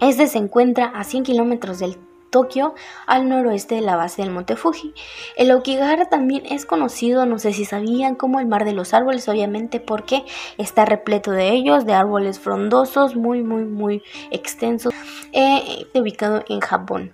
Este 0.00 0.26
se 0.26 0.38
encuentra 0.38 0.86
a 0.86 1.04
100 1.04 1.22
kilómetros 1.22 1.78
del 1.78 1.96
Tokio, 2.30 2.74
al 3.06 3.28
noroeste 3.28 3.76
de 3.76 3.80
la 3.80 3.94
base 3.94 4.22
del 4.22 4.32
Monte 4.32 4.56
Fuji. 4.56 4.92
El 5.36 5.52
Aokigahara 5.52 6.06
también 6.06 6.42
es 6.46 6.66
conocido, 6.66 7.26
no 7.26 7.38
sé 7.38 7.52
si 7.52 7.64
sabían, 7.64 8.16
como 8.16 8.40
el 8.40 8.46
mar 8.46 8.64
de 8.64 8.72
los 8.72 8.92
árboles, 8.92 9.28
obviamente 9.28 9.78
porque 9.78 10.24
está 10.58 10.84
repleto 10.84 11.30
de 11.30 11.50
ellos, 11.50 11.86
de 11.86 11.92
árboles 11.92 12.40
frondosos, 12.40 13.14
muy, 13.14 13.44
muy, 13.44 13.66
muy 13.66 14.02
extensos, 14.32 14.92
eh, 15.30 15.86
ubicado 15.94 16.42
en 16.48 16.58
Japón. 16.58 17.12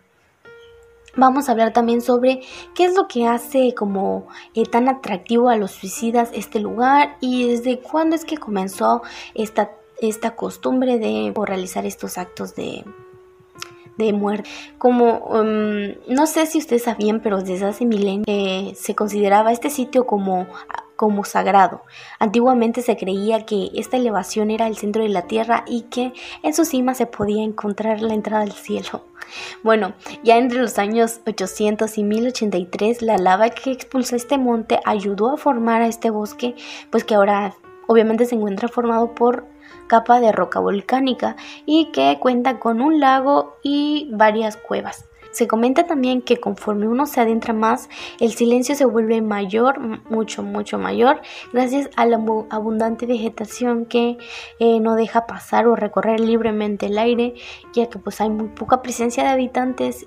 Vamos 1.17 1.49
a 1.49 1.52
hablar 1.52 1.73
también 1.73 2.00
sobre 2.02 2.40
qué 2.75 2.85
es 2.85 2.95
lo 2.95 3.09
que 3.09 3.26
hace 3.26 3.75
como 3.75 4.29
eh, 4.55 4.64
tan 4.64 4.88
atractivo 4.88 5.49
a 5.49 5.57
los 5.57 5.73
suicidas 5.73 6.31
este 6.33 6.61
lugar 6.61 7.17
y 7.21 7.49
desde 7.49 7.81
cuándo 7.81 8.17
es 8.17 8.25
que 8.25 8.38
comenzó 8.38 9.02
esta, 9.35 9.73
esta 10.00 10.37
costumbre 10.37 10.99
de 10.99 11.33
realizar 11.45 11.87
estos 11.87 12.19
actos 12.19 12.55
de, 12.55 12.85
de 13.97 14.12
muerte. 14.12 14.49
Como, 14.79 15.19
um, 15.19 15.95
no 16.09 16.26
sé 16.26 16.47
si 16.47 16.59
ustedes 16.59 16.85
sabían, 16.85 17.21
pero 17.21 17.43
desde 17.43 17.67
hace 17.67 17.87
milenios 17.87 18.25
eh, 18.26 18.73
se 18.76 18.95
consideraba 18.95 19.52
este 19.52 19.71
sitio 19.71 20.07
como 20.07 20.47
como 21.00 21.25
sagrado. 21.25 21.80
Antiguamente 22.19 22.83
se 22.83 22.99
creía 22.99 23.47
que 23.47 23.71
esta 23.75 23.97
elevación 23.97 24.50
era 24.50 24.66
el 24.66 24.76
centro 24.76 25.02
de 25.02 25.09
la 25.09 25.23
tierra 25.23 25.64
y 25.66 25.85
que 25.85 26.12
en 26.42 26.52
su 26.52 26.66
cima 26.66 26.92
se 26.92 27.07
podía 27.07 27.42
encontrar 27.42 28.02
la 28.02 28.12
entrada 28.12 28.42
al 28.42 28.52
cielo. 28.52 29.07
Bueno, 29.62 29.95
ya 30.25 30.37
entre 30.37 30.61
los 30.61 30.76
años 30.78 31.21
800 31.25 31.97
y 31.99 32.02
1083 32.02 33.00
la 33.00 33.16
lava 33.16 33.49
que 33.50 33.71
expulsó 33.71 34.16
este 34.16 34.38
monte 34.38 34.80
ayudó 34.85 35.33
a 35.33 35.37
formar 35.37 35.83
a 35.83 35.87
este 35.87 36.11
bosque, 36.11 36.57
pues 36.90 37.04
que 37.04 37.14
ahora 37.14 37.54
obviamente 37.87 38.26
se 38.26 38.35
encuentra 38.35 38.66
formado 38.66 39.14
por 39.14 39.47
capa 39.87 40.21
de 40.21 40.33
roca 40.33 40.59
volcánica 40.59 41.37
y 41.64 41.92
que 41.92 42.19
cuenta 42.21 42.59
con 42.59 42.80
un 42.80 42.99
lago 42.99 43.57
y 43.62 44.11
varias 44.12 44.57
cuevas. 44.57 45.10
Se 45.32 45.46
comenta 45.46 45.87
también 45.87 46.22
que 46.22 46.38
conforme 46.38 46.88
uno 46.88 47.06
se 47.06 47.20
adentra 47.20 47.52
más, 47.52 47.88
el 48.18 48.32
silencio 48.32 48.75
se 48.75 48.84
vuelve 48.84 49.22
mayor, 49.22 49.78
mucho, 50.10 50.42
mucho 50.42 50.78
mayor, 50.78 51.20
gracias 51.52 51.90
a 51.96 52.06
la 52.06 52.20
abundante 52.50 53.06
vegetación 53.06 53.87
que 53.87 54.18
eh, 54.58 54.80
no 54.80 54.94
deja 54.94 55.26
pasar 55.26 55.66
o 55.66 55.76
recorrer 55.76 56.20
libremente 56.20 56.87
el 56.87 56.99
aire, 56.99 57.34
ya 57.72 57.88
que 57.88 57.99
pues 57.99 58.20
hay 58.20 58.30
muy 58.30 58.49
poca 58.49 58.82
presencia 58.82 59.22
de 59.22 59.30
habitantes 59.30 60.06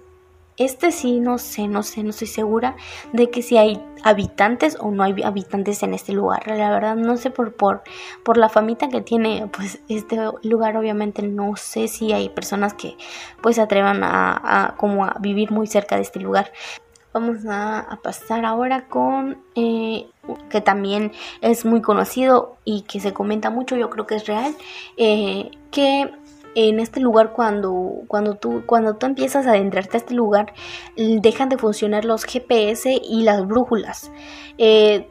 este 0.57 0.91
sí, 0.91 1.19
no 1.19 1.38
sé, 1.38 1.67
no 1.67 1.83
sé, 1.83 2.03
no 2.03 2.12
estoy 2.12 2.27
segura 2.27 2.75
de 3.12 3.29
que 3.29 3.41
si 3.41 3.57
hay 3.57 3.83
habitantes 4.03 4.77
o 4.79 4.91
no 4.91 5.03
hay 5.03 5.24
habitantes 5.24 5.81
en 5.83 5.93
este 5.93 6.13
lugar. 6.13 6.48
La 6.48 6.69
verdad 6.69 6.95
no 6.95 7.17
sé 7.17 7.31
por, 7.31 7.53
por, 7.53 7.83
por 8.24 8.38
la 8.38 8.50
famita 8.50 8.89
que 8.89 9.01
tiene 9.01 9.48
pues 9.51 9.81
este 9.89 10.19
lugar 10.43 10.77
obviamente 10.77 11.24
no 11.24 11.55
sé 11.55 11.88
si 11.88 12.13
hay 12.13 12.29
personas 12.29 12.74
que 12.74 12.98
pues 13.41 13.55
se 13.55 13.62
atrevan 13.62 14.01
a, 14.03 14.75
como 14.77 15.05
a 15.05 15.17
vivir 15.19 15.51
muy 15.51 15.67
cerca 15.67 15.95
de 15.95 16.03
este 16.03 16.19
lugar. 16.19 16.51
Vamos 17.13 17.45
a, 17.48 18.00
pasar 18.01 18.43
ahora 18.43 18.88
con 18.88 19.38
eh, 19.55 20.07
que 20.50 20.62
también 20.62 21.12
es 21.41 21.63
muy 21.63 21.81
conocido 21.81 22.57
y 22.65 22.81
que 22.81 23.00
se 23.00 23.13
comenta 23.13 23.51
mucho, 23.51 23.75
yo 23.75 23.91
creo 23.91 24.07
que 24.07 24.15
es 24.15 24.25
real, 24.25 24.55
eh, 24.98 25.51
que 25.69 26.10
en 26.55 26.79
este 26.79 27.00
lugar 27.00 27.33
cuando, 27.33 28.03
cuando, 28.07 28.36
tú, 28.36 28.63
cuando 28.65 28.95
tú 28.95 29.05
empiezas 29.05 29.48
a 29.48 29.51
adentrarte 29.51 29.98
a 29.98 30.00
este 30.00 30.13
lugar 30.13 30.53
dejan 30.95 31.50
de 31.50 31.57
funcionar 31.57 32.05
los 32.05 32.25
GPS 32.25 33.00
y 33.03 33.24
las 33.24 33.45
brújulas. 33.48 34.12
Eh, 34.57 35.10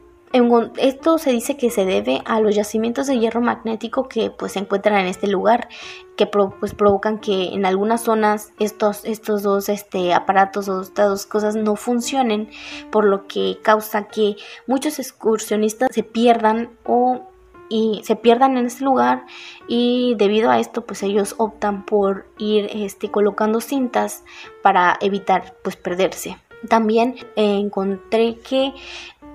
esto 0.77 1.19
se 1.19 1.31
dice 1.31 1.57
que 1.57 1.69
se 1.69 1.85
debe 1.85 2.23
a 2.25 2.39
los 2.39 2.55
yacimientos 2.55 3.05
de 3.05 3.19
hierro 3.19 3.39
magnético 3.39 4.07
que 4.07 4.31
pues 4.31 4.53
se 4.53 4.59
encuentran 4.59 4.99
en 4.99 5.05
este 5.05 5.27
lugar 5.27 5.69
que 6.15 6.25
pues 6.25 6.73
provocan 6.73 7.19
que 7.19 7.53
en 7.53 7.67
algunas 7.67 8.01
zonas 8.01 8.51
estos, 8.59 9.05
estos 9.05 9.43
dos 9.43 9.69
este, 9.69 10.11
aparatos 10.11 10.69
o 10.69 10.81
estas 10.81 11.07
dos 11.07 11.25
cosas 11.27 11.55
no 11.55 11.75
funcionen 11.75 12.49
por 12.91 13.05
lo 13.05 13.27
que 13.27 13.59
causa 13.61 14.07
que 14.07 14.35
muchos 14.65 14.97
excursionistas 14.97 15.89
se 15.93 16.01
pierdan 16.01 16.71
o 16.83 17.29
y 17.73 18.01
se 18.03 18.15
pierdan 18.15 18.55
en 18.55 18.67
este 18.67 18.83
lugar 18.83 19.25
y 19.67 20.13
debido 20.19 20.51
a 20.51 20.59
esto 20.59 20.85
pues 20.85 21.01
ellos 21.01 21.33
optan 21.39 21.87
por 21.87 22.27
ir 22.37 22.69
este, 22.71 23.09
colocando 23.09 23.61
cintas 23.61 24.23
para 24.61 24.95
evitar 25.01 25.55
pues 25.63 25.75
perderse. 25.75 26.37
También 26.69 27.15
encontré 27.35 28.37
que 28.37 28.73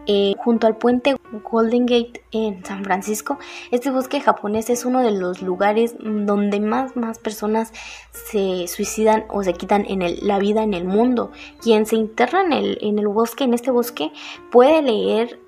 eh, 0.06 0.36
junto 0.38 0.68
al 0.68 0.76
puente 0.76 1.16
Golden 1.50 1.84
Gate 1.84 2.22
en 2.30 2.64
San 2.64 2.84
Francisco. 2.84 3.38
Este 3.72 3.90
bosque 3.90 4.20
japonés 4.20 4.70
es 4.70 4.86
uno 4.86 5.02
de 5.02 5.10
los 5.10 5.42
lugares 5.42 5.96
donde 5.98 6.60
más, 6.60 6.96
más 6.96 7.18
personas 7.18 7.72
se 8.12 8.68
suicidan 8.68 9.26
o 9.28 9.42
se 9.42 9.52
quitan 9.52 9.84
en 9.86 10.26
la 10.26 10.38
vida 10.38 10.62
en 10.62 10.72
el 10.72 10.84
mundo. 10.84 11.32
Quien 11.60 11.84
se 11.86 11.96
interna 11.96 12.42
en 12.42 12.52
el, 12.52 12.78
en 12.80 12.98
el 12.98 13.08
bosque, 13.08 13.44
en 13.44 13.52
este 13.52 13.70
bosque, 13.70 14.10
puede 14.50 14.80
leer 14.80 15.40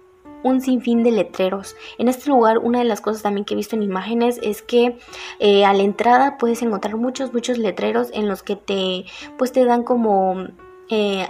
un 0.43 0.61
sinfín 0.61 1.03
de 1.03 1.11
letreros. 1.11 1.77
En 1.99 2.09
este 2.09 2.31
lugar, 2.31 2.59
una 2.59 2.79
de 2.79 2.85
las 2.85 3.01
cosas 3.01 3.23
también 3.23 3.45
que 3.45 3.55
he 3.55 3.57
visto 3.57 3.77
en 3.77 3.83
imágenes 3.83 4.39
es 4.43 4.63
que 4.63 4.99
eh, 5.39 5.65
a 5.65 5.73
la 5.73 5.83
entrada 5.83 6.39
puedes 6.39 6.63
encontrar 6.63 6.97
muchos, 6.97 7.33
muchos 7.33 7.59
letreros 7.59 8.11
en 8.13 8.29
los 8.29 8.43
que 8.43 8.57
te, 8.57 9.05
pues 9.39 9.53
te 9.53 9.65
dan 9.65 9.83
como 9.83 10.47
eh, 10.89 11.27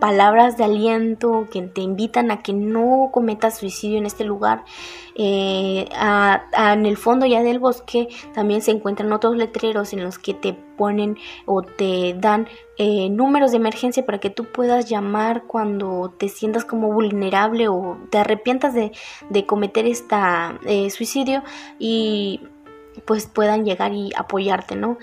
palabras 0.00 0.56
de 0.56 0.64
aliento 0.64 1.46
que 1.50 1.62
te 1.62 1.80
invitan 1.80 2.30
a 2.30 2.42
que 2.42 2.52
no 2.52 3.10
cometas 3.12 3.58
suicidio 3.58 3.98
en 3.98 4.06
este 4.06 4.24
lugar. 4.24 4.64
Eh, 5.14 5.88
en 6.56 6.86
el 6.86 6.96
fondo 6.96 7.26
ya 7.26 7.42
del 7.42 7.58
bosque 7.58 8.08
también 8.34 8.62
se 8.62 8.70
encuentran 8.70 9.12
otros 9.12 9.36
letreros 9.36 9.92
en 9.92 10.04
los 10.04 10.18
que 10.18 10.34
te 10.34 10.52
ponen 10.52 11.16
o 11.44 11.62
te 11.62 12.14
dan 12.14 12.46
eh, 12.76 13.10
números 13.10 13.50
de 13.50 13.56
emergencia 13.56 14.06
para 14.06 14.18
que 14.18 14.30
tú 14.30 14.44
puedas 14.44 14.88
llamar 14.88 15.42
cuando 15.44 16.14
te 16.16 16.28
sientas 16.28 16.64
como 16.64 16.92
vulnerable 16.92 17.66
o 17.66 17.98
te 18.10 18.18
arrepientas 18.18 18.74
de, 18.74 18.92
cometer 19.46 19.86
este 19.86 20.90
suicidio 20.90 21.42
y 21.78 22.40
pues 23.04 23.26
puedan 23.26 23.64
llegar 23.64 23.92
y 23.92 24.10
apoyarte, 24.16 24.76
¿no? 24.76 24.98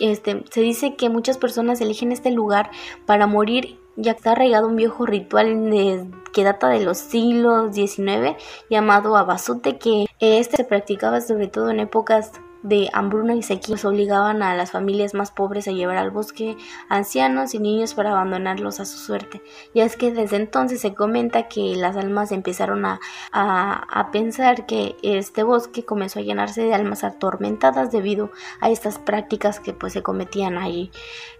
Este, 0.00 0.44
se 0.50 0.60
dice 0.60 0.94
que 0.94 1.08
muchas 1.08 1.38
personas 1.38 1.80
eligen 1.80 2.12
este 2.12 2.30
lugar 2.30 2.70
para 3.06 3.26
morir 3.26 3.78
ya 3.98 4.12
está 4.12 4.32
arraigado 4.32 4.68
un 4.68 4.76
viejo 4.76 5.06
ritual 5.06 6.08
que 6.32 6.44
data 6.44 6.68
de 6.68 6.80
los 6.80 6.98
siglos 6.98 7.74
XIX 7.74 8.36
llamado 8.70 9.16
abasute 9.16 9.76
que 9.78 10.06
este 10.20 10.58
se 10.58 10.64
practicaba 10.64 11.20
sobre 11.20 11.48
todo 11.48 11.70
en 11.70 11.80
épocas 11.80 12.32
de 12.62 12.88
hambruna 12.92 13.34
y 13.34 13.42
sequía 13.42 13.76
obligaban 13.84 14.42
a 14.42 14.54
las 14.54 14.72
familias 14.72 15.14
más 15.14 15.30
pobres 15.30 15.68
a 15.68 15.72
llevar 15.72 15.96
al 15.96 16.10
bosque 16.10 16.56
ancianos 16.88 17.54
y 17.54 17.60
niños 17.60 17.94
para 17.94 18.10
abandonarlos 18.10 18.80
a 18.80 18.84
su 18.84 18.98
suerte. 18.98 19.42
Ya 19.74 19.84
es 19.84 19.96
que 19.96 20.12
desde 20.12 20.36
entonces 20.36 20.80
se 20.80 20.92
comenta 20.92 21.48
que 21.48 21.76
las 21.76 21.96
almas 21.96 22.32
empezaron 22.32 22.84
a, 22.84 23.00
a, 23.32 24.10
pensar 24.10 24.66
que 24.66 24.96
este 25.02 25.44
bosque 25.44 25.84
comenzó 25.84 26.18
a 26.18 26.22
llenarse 26.22 26.62
de 26.62 26.74
almas 26.74 27.04
atormentadas 27.04 27.92
debido 27.92 28.30
a 28.60 28.70
estas 28.70 28.98
prácticas 28.98 29.60
que 29.60 29.72
pues 29.72 29.92
se 29.92 30.02
cometían 30.02 30.58
allí. 30.58 30.90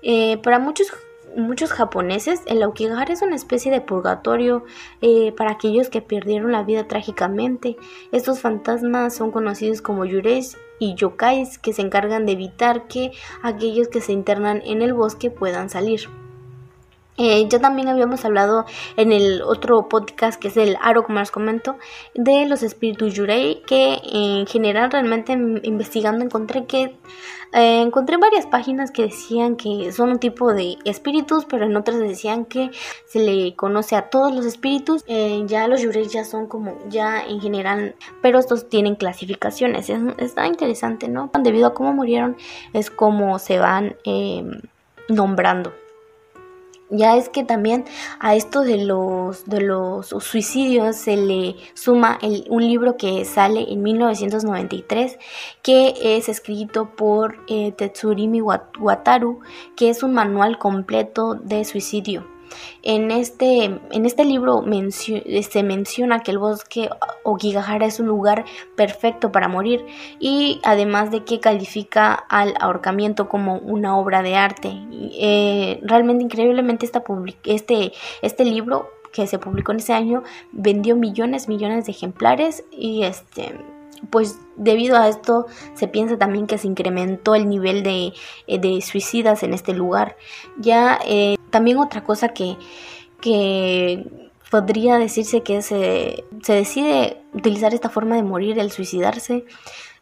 Eh, 0.03 0.39
para 0.39 0.61
muchos 0.61 0.93
muchos 1.37 1.73
japoneses, 1.73 2.43
el 2.47 2.63
Aokigahara 2.63 3.13
es 3.13 3.23
una 3.23 3.37
especie 3.37 3.71
de 3.71 3.81
purgatorio 3.81 4.65
eh, 5.01 5.33
para 5.33 5.53
aquellos 5.53 5.89
que 5.89 6.03
perdieron 6.03 6.53
la 6.53 6.63
vida 6.63 6.89
trágicamente. 6.89 7.77
Estos 8.13 8.41
fantasmas 8.41 9.15
son 9.15 9.31
conocidos 9.31 9.83
como 9.83 10.05
yureis 10.05 10.57
y 10.79 10.95
yokais 10.95 11.59
que 11.59 11.73
se 11.73 11.83
encargan 11.83 12.27
de 12.27 12.33
evitar 12.33 12.87
que 12.87 13.13
aquellos 13.43 13.89
que 13.89 14.01
se 14.01 14.13
internan 14.13 14.63
en 14.65 14.83
el 14.83 14.95
bosque 14.95 15.31
puedan 15.31 15.71
salir. 15.71 16.09
Eh, 17.19 17.49
ya 17.49 17.59
también 17.59 17.89
habíamos 17.89 18.25
hablado 18.25 18.65
en 18.97 19.13
el 19.13 19.43
otro 19.43 19.89
podcast 19.89 20.41
que 20.41 20.49
es 20.49 20.57
el 20.57 20.79
Aro, 20.81 21.03
como 21.03 21.19
les 21.19 21.33
comento, 21.33 21.77
de 22.15 22.47
los 22.47 22.63
espíritus 22.63 23.15
Yurei, 23.15 23.63
que 23.67 24.01
en 24.05 24.47
general 24.47 24.91
realmente 24.93 25.33
investigando 25.33 26.25
encontré 26.25 26.67
que 26.67 26.97
eh, 27.53 27.81
encontré 27.81 28.19
varias 28.19 28.47
páginas 28.47 28.93
que 28.93 29.05
decían 29.05 29.57
que 29.57 29.91
son 29.91 30.11
un 30.11 30.19
tipo 30.21 30.55
de 30.55 30.77
espíritus, 30.85 31.45
pero 31.45 31.65
en 31.65 31.77
otras 31.77 31.99
decían 31.99 32.45
que 32.45 32.71
se 33.07 33.19
le 33.19 33.57
conoce 33.57 33.97
a 33.97 34.11
todos 34.11 34.33
los 34.33 34.47
espíritus. 34.47 35.03
Eh, 35.09 35.43
ya 35.47 35.67
los 35.67 35.83
Yurei 35.83 36.07
ya 36.07 36.25
son 36.25 36.47
como 36.47 36.79
ya 36.89 37.21
en 37.27 37.41
general, 37.41 37.97
pero 38.23 38.39
estos 38.39 38.69
tienen 38.69 38.95
clasificaciones. 38.95 39.91
está 40.19 40.47
interesante, 40.47 41.09
¿no? 41.09 41.31
Debido 41.43 41.67
a 41.67 41.75
cómo 41.75 41.93
murieron 41.93 42.37
es 42.73 42.91
como 42.91 43.39
se 43.41 43.59
van 43.59 43.97
nombrando 45.09 45.73
ya 46.91 47.17
es 47.17 47.29
que 47.29 47.45
también 47.45 47.85
a 48.19 48.35
esto 48.35 48.63
de 48.63 48.85
los, 48.85 49.45
de 49.47 49.61
los 49.61 50.09
suicidios 50.09 50.97
se 50.97 51.17
le 51.17 51.57
suma 51.75 52.19
un 52.49 52.67
libro 52.67 52.97
que 52.97 53.25
sale 53.25 53.71
en 53.71 53.83
1993 53.83 55.19
que 55.63 55.95
es 56.03 56.29
escrito 56.29 56.95
por 56.97 57.37
eh, 57.49 57.73
Tetsurimi 57.73 58.41
Wataru 58.41 59.41
que 59.77 59.91
es 59.91 60.03
un 60.03 60.15
manual 60.15 60.59
completo 60.59 61.35
de 61.35 61.65
suicidio. 61.65 62.38
En 62.83 63.11
este, 63.11 63.65
en 63.65 64.07
este 64.07 64.25
libro 64.25 64.65
se 65.49 65.63
menciona 65.63 66.21
que 66.21 66.31
el 66.31 66.39
bosque 66.39 66.89
Okigahara 67.25 67.87
es 67.87 68.01
un 68.01 68.07
lugar 68.07 68.45
perfecto 68.77 69.33
para 69.33 69.49
morir 69.49 69.85
y 70.19 70.61
además 70.65 71.11
de 71.11 71.25
que 71.25 71.41
califica 71.41 72.15
al 72.15 72.55
ahorcamiento 72.61 73.29
como 73.29 73.59
una 73.59 73.97
obra 73.97 74.23
de 74.23 74.37
arte. 74.37 74.73
Eh, 74.93 75.81
realmente 75.83 76.25
increíblemente 76.25 76.87
esta 76.87 77.03
este, 77.45 77.93
este 78.23 78.45
libro 78.45 78.89
que 79.13 79.27
se 79.27 79.39
publicó 79.39 79.73
en 79.73 79.79
ese 79.79 79.93
año 79.93 80.23
vendió 80.53 80.97
millones, 80.97 81.49
millones 81.49 81.87
de 81.87 81.93
ejemplares 81.93 82.65
y 82.71 83.05
este 83.05 83.55
pues 84.11 84.39
debido 84.57 84.97
a 84.97 85.09
esto 85.09 85.47
se 85.75 85.89
piensa 85.89 86.17
también 86.17 86.47
que 86.47 86.59
se 86.59 86.69
incrementó 86.69 87.35
el 87.35 87.49
nivel 87.49 87.83
de, 87.83 88.13
de 88.47 88.81
suicidas 88.81 89.43
en 89.43 89.55
este 89.55 89.75
lugar. 89.75 90.17
Ya 90.59 90.99
eh, 91.05 91.38
también 91.51 91.79
otra 91.79 92.05
cosa 92.05 92.29
que, 92.29 92.57
que 93.21 94.31
podría 94.51 94.99
decirse 94.99 95.43
que 95.43 95.63
se, 95.63 96.25
se, 96.43 96.53
decide 96.53 97.23
utilizar 97.35 97.75
esta 97.75 97.91
forma 97.91 98.17
de 98.17 98.23
morir, 98.23 98.59
el 98.59 98.71
suicidarse, 98.71 99.45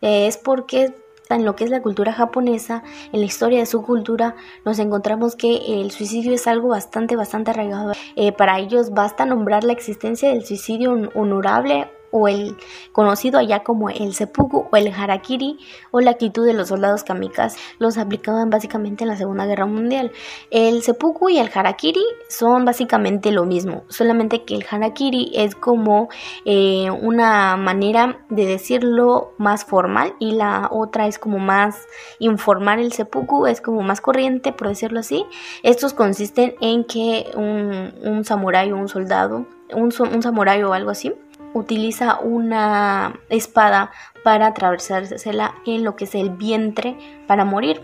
eh, 0.00 0.26
es 0.26 0.36
porque 0.36 0.94
en 1.28 1.44
lo 1.44 1.56
que 1.56 1.64
es 1.64 1.70
la 1.70 1.82
cultura 1.82 2.12
japonesa, 2.12 2.84
en 3.12 3.20
la 3.20 3.26
historia 3.26 3.58
de 3.58 3.66
su 3.66 3.82
cultura, 3.82 4.36
nos 4.64 4.78
encontramos 4.78 5.34
que 5.34 5.80
el 5.80 5.90
suicidio 5.90 6.32
es 6.32 6.46
algo 6.46 6.68
bastante, 6.68 7.16
bastante 7.16 7.50
arraigado. 7.50 7.92
Eh, 8.14 8.32
para 8.32 8.58
ellos 8.58 8.90
basta 8.90 9.26
nombrar 9.26 9.64
la 9.64 9.72
existencia 9.72 10.28
del 10.28 10.44
suicidio 10.44 10.92
honorable 11.14 11.90
o 12.10 12.28
el 12.28 12.56
conocido 12.92 13.38
allá 13.38 13.62
como 13.62 13.90
el 13.90 14.14
seppuku 14.14 14.66
o 14.70 14.76
el 14.76 14.92
harakiri 14.92 15.58
o 15.90 16.00
la 16.00 16.12
actitud 16.12 16.46
de 16.46 16.54
los 16.54 16.68
soldados 16.68 17.04
kamikazes 17.04 17.58
los 17.78 17.98
aplicaban 17.98 18.50
básicamente 18.50 19.04
en 19.04 19.08
la 19.08 19.16
Segunda 19.16 19.46
Guerra 19.46 19.66
Mundial. 19.66 20.12
El 20.50 20.82
seppuku 20.82 21.30
y 21.30 21.38
el 21.38 21.50
harakiri 21.52 22.04
son 22.28 22.64
básicamente 22.64 23.32
lo 23.32 23.44
mismo, 23.44 23.84
solamente 23.88 24.44
que 24.44 24.54
el 24.54 24.66
harakiri 24.68 25.32
es 25.34 25.54
como 25.54 26.08
eh, 26.44 26.90
una 26.90 27.56
manera 27.56 28.24
de 28.28 28.46
decirlo 28.46 29.34
más 29.38 29.64
formal 29.64 30.14
y 30.18 30.32
la 30.32 30.68
otra 30.70 31.06
es 31.06 31.18
como 31.18 31.38
más 31.38 31.86
informal. 32.18 32.80
El 32.80 32.92
seppuku 32.92 33.46
es 33.46 33.60
como 33.60 33.82
más 33.82 34.00
corriente, 34.00 34.52
por 34.52 34.68
decirlo 34.68 35.00
así. 35.00 35.24
Estos 35.62 35.94
consisten 35.94 36.54
en 36.60 36.84
que 36.84 37.30
un, 37.34 37.94
un 38.02 38.24
samurái 38.24 38.72
o 38.72 38.76
un 38.76 38.88
soldado, 38.88 39.46
un, 39.72 39.92
un 40.12 40.22
samurái 40.22 40.62
o 40.62 40.72
algo 40.72 40.90
así, 40.90 41.14
utiliza 41.56 42.20
una 42.20 43.18
espada 43.28 43.90
para 44.22 44.48
atravesársela 44.48 45.54
en 45.64 45.84
lo 45.84 45.96
que 45.96 46.04
es 46.04 46.14
el 46.14 46.30
vientre 46.30 46.96
para 47.26 47.44
morir. 47.44 47.82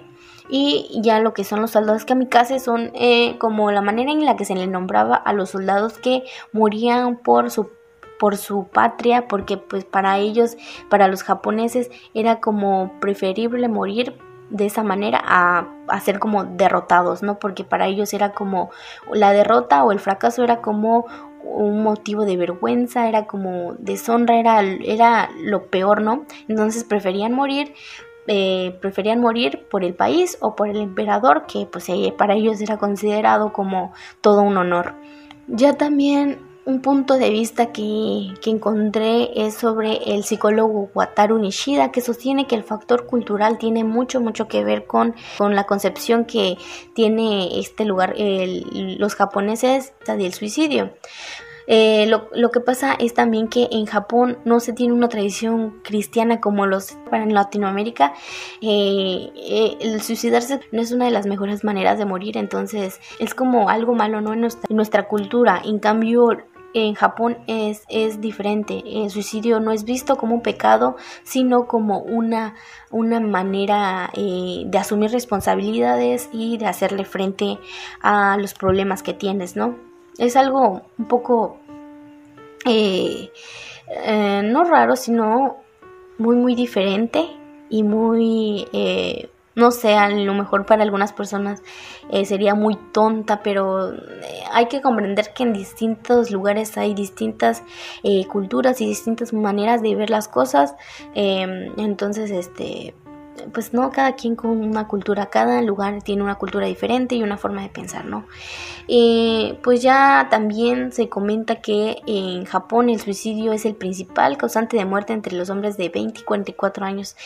Y 0.48 1.00
ya 1.02 1.20
lo 1.20 1.32
que 1.32 1.44
son 1.44 1.60
los 1.60 1.70
soldados 1.70 2.04
kamikaze 2.04 2.58
son 2.58 2.90
eh, 2.94 3.38
como 3.38 3.70
la 3.70 3.80
manera 3.80 4.12
en 4.12 4.24
la 4.24 4.36
que 4.36 4.44
se 4.44 4.54
le 4.54 4.66
nombraba 4.66 5.16
a 5.16 5.32
los 5.32 5.50
soldados 5.50 5.98
que 5.98 6.24
morían 6.52 7.16
por 7.16 7.50
su 7.50 7.70
por 8.18 8.36
su 8.36 8.68
patria, 8.68 9.26
porque 9.26 9.56
pues 9.56 9.84
para 9.84 10.16
ellos, 10.18 10.56
para 10.88 11.08
los 11.08 11.24
japoneses, 11.24 11.90
era 12.14 12.38
como 12.38 12.92
preferible 13.00 13.66
morir 13.66 14.16
de 14.48 14.66
esa 14.66 14.84
manera 14.84 15.20
a, 15.24 15.66
a, 15.88 16.00
ser 16.00 16.20
como 16.20 16.44
derrotados, 16.44 17.24
¿no? 17.24 17.40
Porque 17.40 17.64
para 17.64 17.88
ellos 17.88 18.14
era 18.14 18.32
como 18.32 18.70
la 19.12 19.32
derrota 19.32 19.82
o 19.82 19.90
el 19.90 19.98
fracaso 19.98 20.44
era 20.44 20.60
como 20.60 21.06
un 21.44 21.82
motivo 21.82 22.24
de 22.24 22.36
vergüenza, 22.36 23.08
era 23.08 23.26
como 23.26 23.74
deshonra, 23.74 24.38
era, 24.38 24.60
era 24.60 25.30
lo 25.40 25.66
peor, 25.66 26.02
¿no? 26.02 26.24
Entonces 26.48 26.84
preferían 26.84 27.32
morir, 27.32 27.74
eh, 28.26 28.76
preferían 28.80 29.20
morir 29.20 29.66
por 29.70 29.84
el 29.84 29.94
país 29.94 30.38
o 30.40 30.54
por 30.54 30.68
el 30.68 30.78
emperador, 30.78 31.46
que 31.46 31.66
pues 31.66 31.88
eh, 31.88 32.14
para 32.16 32.34
ellos 32.34 32.60
era 32.60 32.78
considerado 32.78 33.52
como 33.52 33.92
todo 34.20 34.42
un 34.42 34.56
honor. 34.56 34.94
Ya 35.48 35.74
también 35.74 36.51
un 36.64 36.80
punto 36.80 37.18
de 37.18 37.30
vista 37.30 37.72
que, 37.72 38.34
que, 38.40 38.50
encontré 38.50 39.30
es 39.46 39.54
sobre 39.54 40.14
el 40.14 40.24
psicólogo 40.24 40.90
Wataru 40.94 41.38
Nishida, 41.38 41.90
que 41.90 42.00
sostiene 42.00 42.46
que 42.46 42.54
el 42.54 42.62
factor 42.62 43.06
cultural 43.06 43.58
tiene 43.58 43.84
mucho, 43.84 44.20
mucho 44.20 44.46
que 44.46 44.62
ver 44.62 44.86
con, 44.86 45.14
con 45.38 45.54
la 45.54 45.64
concepción 45.64 46.24
que 46.24 46.56
tiene 46.94 47.58
este 47.58 47.84
lugar, 47.84 48.14
los 48.16 49.14
japoneses 49.14 49.92
del 50.06 50.32
suicidio. 50.34 50.92
Eh, 51.66 52.06
lo, 52.06 52.28
lo, 52.34 52.50
que 52.50 52.60
pasa 52.60 52.94
es 52.94 53.14
también 53.14 53.48
que 53.48 53.68
en 53.70 53.86
Japón 53.86 54.38
no 54.44 54.60
se 54.60 54.72
tiene 54.72 54.92
una 54.92 55.08
tradición 55.08 55.80
cristiana 55.84 56.40
como 56.40 56.66
los 56.66 56.96
en 57.12 57.34
Latinoamérica. 57.34 58.14
Eh, 58.60 59.30
eh, 59.36 59.76
el 59.80 60.02
suicidarse 60.02 60.60
no 60.72 60.80
es 60.80 60.92
una 60.92 61.04
de 61.04 61.12
las 61.12 61.26
mejores 61.26 61.64
maneras 61.64 61.98
de 61.98 62.04
morir, 62.04 62.36
entonces 62.36 63.00
es 63.18 63.34
como 63.34 63.68
algo 63.68 63.94
malo 63.94 64.20
¿no? 64.20 64.32
en, 64.32 64.40
nuestra, 64.40 64.66
en 64.68 64.76
nuestra 64.76 65.08
cultura. 65.08 65.62
En 65.64 65.78
cambio, 65.78 66.36
en 66.74 66.94
Japón 66.94 67.38
es, 67.46 67.84
es, 67.88 68.20
diferente. 68.20 68.82
El 68.84 69.10
suicidio 69.10 69.60
no 69.60 69.72
es 69.72 69.84
visto 69.84 70.16
como 70.16 70.34
un 70.34 70.42
pecado, 70.42 70.96
sino 71.22 71.66
como 71.66 71.98
una, 72.00 72.54
una 72.90 73.20
manera 73.20 74.10
eh, 74.14 74.64
de 74.66 74.78
asumir 74.78 75.10
responsabilidades 75.10 76.28
y 76.32 76.58
de 76.58 76.66
hacerle 76.66 77.04
frente 77.04 77.58
a 78.00 78.36
los 78.38 78.54
problemas 78.54 79.02
que 79.02 79.14
tienes, 79.14 79.56
¿no? 79.56 79.76
Es 80.18 80.36
algo 80.36 80.82
un 80.98 81.08
poco, 81.08 81.58
eh, 82.66 83.30
eh, 83.88 84.42
no 84.44 84.64
raro, 84.64 84.96
sino 84.96 85.56
muy, 86.18 86.36
muy 86.36 86.54
diferente 86.54 87.26
y 87.70 87.82
muy 87.82 88.66
no 89.54 89.70
sé, 89.70 89.94
a 89.94 90.08
lo 90.08 90.34
mejor 90.34 90.66
para 90.66 90.82
algunas 90.82 91.12
personas 91.12 91.62
eh, 92.10 92.24
sería 92.24 92.54
muy 92.54 92.76
tonta, 92.92 93.42
pero 93.42 93.92
eh, 93.92 93.98
hay 94.52 94.66
que 94.66 94.80
comprender 94.80 95.32
que 95.34 95.42
en 95.42 95.52
distintos 95.52 96.30
lugares 96.30 96.76
hay 96.78 96.94
distintas 96.94 97.62
eh, 98.02 98.26
culturas 98.26 98.80
y 98.80 98.86
distintas 98.86 99.32
maneras 99.32 99.82
de 99.82 99.94
ver 99.94 100.10
las 100.10 100.28
cosas. 100.28 100.74
Em, 101.14 101.72
entonces, 101.76 102.30
este, 102.30 102.94
pues 103.52 103.74
no, 103.74 103.90
cada 103.90 104.14
quien 104.14 104.36
con 104.36 104.50
una 104.50 104.88
cultura, 104.88 105.26
cada 105.26 105.60
lugar 105.60 106.02
tiene 106.02 106.22
una 106.22 106.36
cultura 106.36 106.66
diferente 106.66 107.14
y 107.14 107.22
una 107.22 107.36
forma 107.36 107.62
de 107.62 107.68
pensar, 107.68 108.04
¿no? 108.04 108.26
pues 109.62 109.80
ya 109.80 110.26
también 110.28 110.92
se 110.92 111.08
comenta 111.08 111.62
que 111.62 112.02
en 112.06 112.44
Japón 112.44 112.90
el 112.90 113.00
suicidio 113.00 113.52
es 113.54 113.64
el 113.64 113.74
principal 113.74 114.36
causante 114.36 114.76
de 114.76 114.84
muerte 114.84 115.14
entre 115.14 115.34
los 115.34 115.48
hombres 115.48 115.78
de 115.78 115.88
20 115.88 116.20
y 116.20 116.24
44 116.24 116.84
años. 116.84 117.16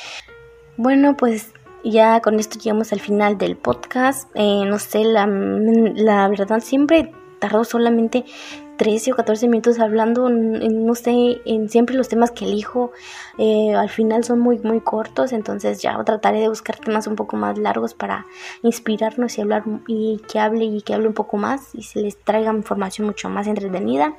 Bueno, 0.76 1.16
pues 1.16 1.52
ya 1.90 2.20
con 2.20 2.38
esto 2.40 2.58
llegamos 2.58 2.92
al 2.92 3.00
final 3.00 3.38
del 3.38 3.56
podcast. 3.56 4.30
Eh, 4.34 4.64
no 4.66 4.78
sé, 4.78 5.04
la, 5.04 5.26
la 5.26 6.28
verdad 6.28 6.60
siempre 6.60 7.12
tardó 7.38 7.64
solamente 7.64 8.24
13 8.76 9.12
o 9.12 9.16
14 9.16 9.48
minutos 9.48 9.78
hablando, 9.80 10.28
no 10.28 10.94
sé, 10.94 11.40
en 11.44 11.68
siempre 11.68 11.96
los 11.96 12.08
temas 12.08 12.30
que 12.30 12.44
elijo 12.44 12.92
eh, 13.38 13.74
al 13.74 13.90
final 13.90 14.24
son 14.24 14.40
muy, 14.40 14.58
muy 14.58 14.80
cortos, 14.80 15.32
entonces 15.32 15.82
ya 15.82 16.02
trataré 16.04 16.40
de 16.40 16.48
buscar 16.48 16.76
temas 16.76 17.06
un 17.06 17.16
poco 17.16 17.36
más 17.36 17.58
largos 17.58 17.94
para 17.94 18.26
inspirarnos 18.62 19.36
y 19.36 19.40
hablar 19.42 19.64
y 19.86 20.20
que 20.30 20.38
hable 20.38 20.64
y 20.64 20.82
que 20.82 20.94
hable 20.94 21.08
un 21.08 21.14
poco 21.14 21.36
más 21.36 21.74
y 21.74 21.82
se 21.82 22.00
les 22.00 22.16
traiga 22.16 22.52
información 22.52 23.06
mucho 23.06 23.28
más 23.28 23.46
entretenida. 23.46 24.16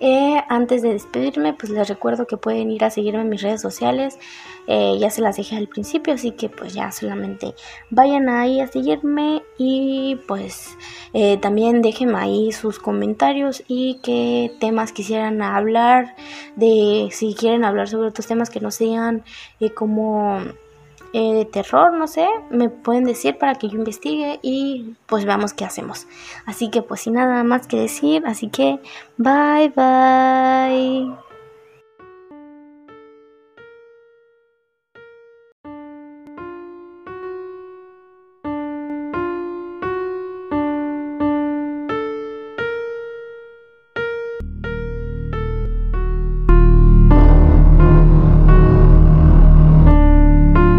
Eh, 0.00 0.42
antes 0.48 0.82
de 0.82 0.92
despedirme, 0.92 1.54
pues 1.54 1.70
les 1.70 1.88
recuerdo 1.88 2.26
que 2.26 2.36
pueden 2.36 2.70
ir 2.70 2.84
a 2.84 2.90
seguirme 2.90 3.22
en 3.22 3.28
mis 3.28 3.42
redes 3.42 3.60
sociales, 3.60 4.18
eh, 4.66 4.96
ya 4.98 5.10
se 5.10 5.22
las 5.22 5.36
dije 5.36 5.56
al 5.56 5.68
principio, 5.68 6.14
así 6.14 6.32
que 6.32 6.48
pues 6.48 6.72
ya 6.72 6.92
solamente 6.92 7.54
vayan 7.90 8.28
ahí 8.28 8.60
a 8.60 8.68
seguirme 8.68 9.42
y 9.58 10.20
pues 10.26 10.76
también 11.40 11.82
déjenme 11.82 12.18
ahí 12.18 12.52
sus 12.52 12.78
comentarios 12.78 13.62
qué 14.02 14.52
temas 14.60 14.92
quisieran 14.92 15.42
hablar, 15.42 16.14
de 16.56 17.08
si 17.12 17.34
quieren 17.34 17.64
hablar 17.64 17.88
sobre 17.88 18.08
otros 18.08 18.26
temas 18.26 18.50
que 18.50 18.60
no 18.60 18.70
sean 18.70 19.24
eh, 19.60 19.70
como 19.70 20.40
eh, 21.12 21.34
de 21.34 21.44
terror, 21.44 21.92
no 21.92 22.06
sé, 22.06 22.26
me 22.50 22.70
pueden 22.70 23.04
decir 23.04 23.36
para 23.36 23.56
que 23.56 23.68
yo 23.68 23.76
investigue 23.76 24.40
y 24.42 24.94
pues 25.06 25.24
veamos 25.24 25.52
qué 25.52 25.64
hacemos. 25.64 26.06
Así 26.46 26.70
que 26.70 26.82
pues 26.82 27.02
sin 27.02 27.14
nada 27.14 27.44
más 27.44 27.66
que 27.66 27.76
decir, 27.76 28.22
así 28.26 28.48
que 28.48 28.80
bye 29.18 29.68
bye. 29.76 31.31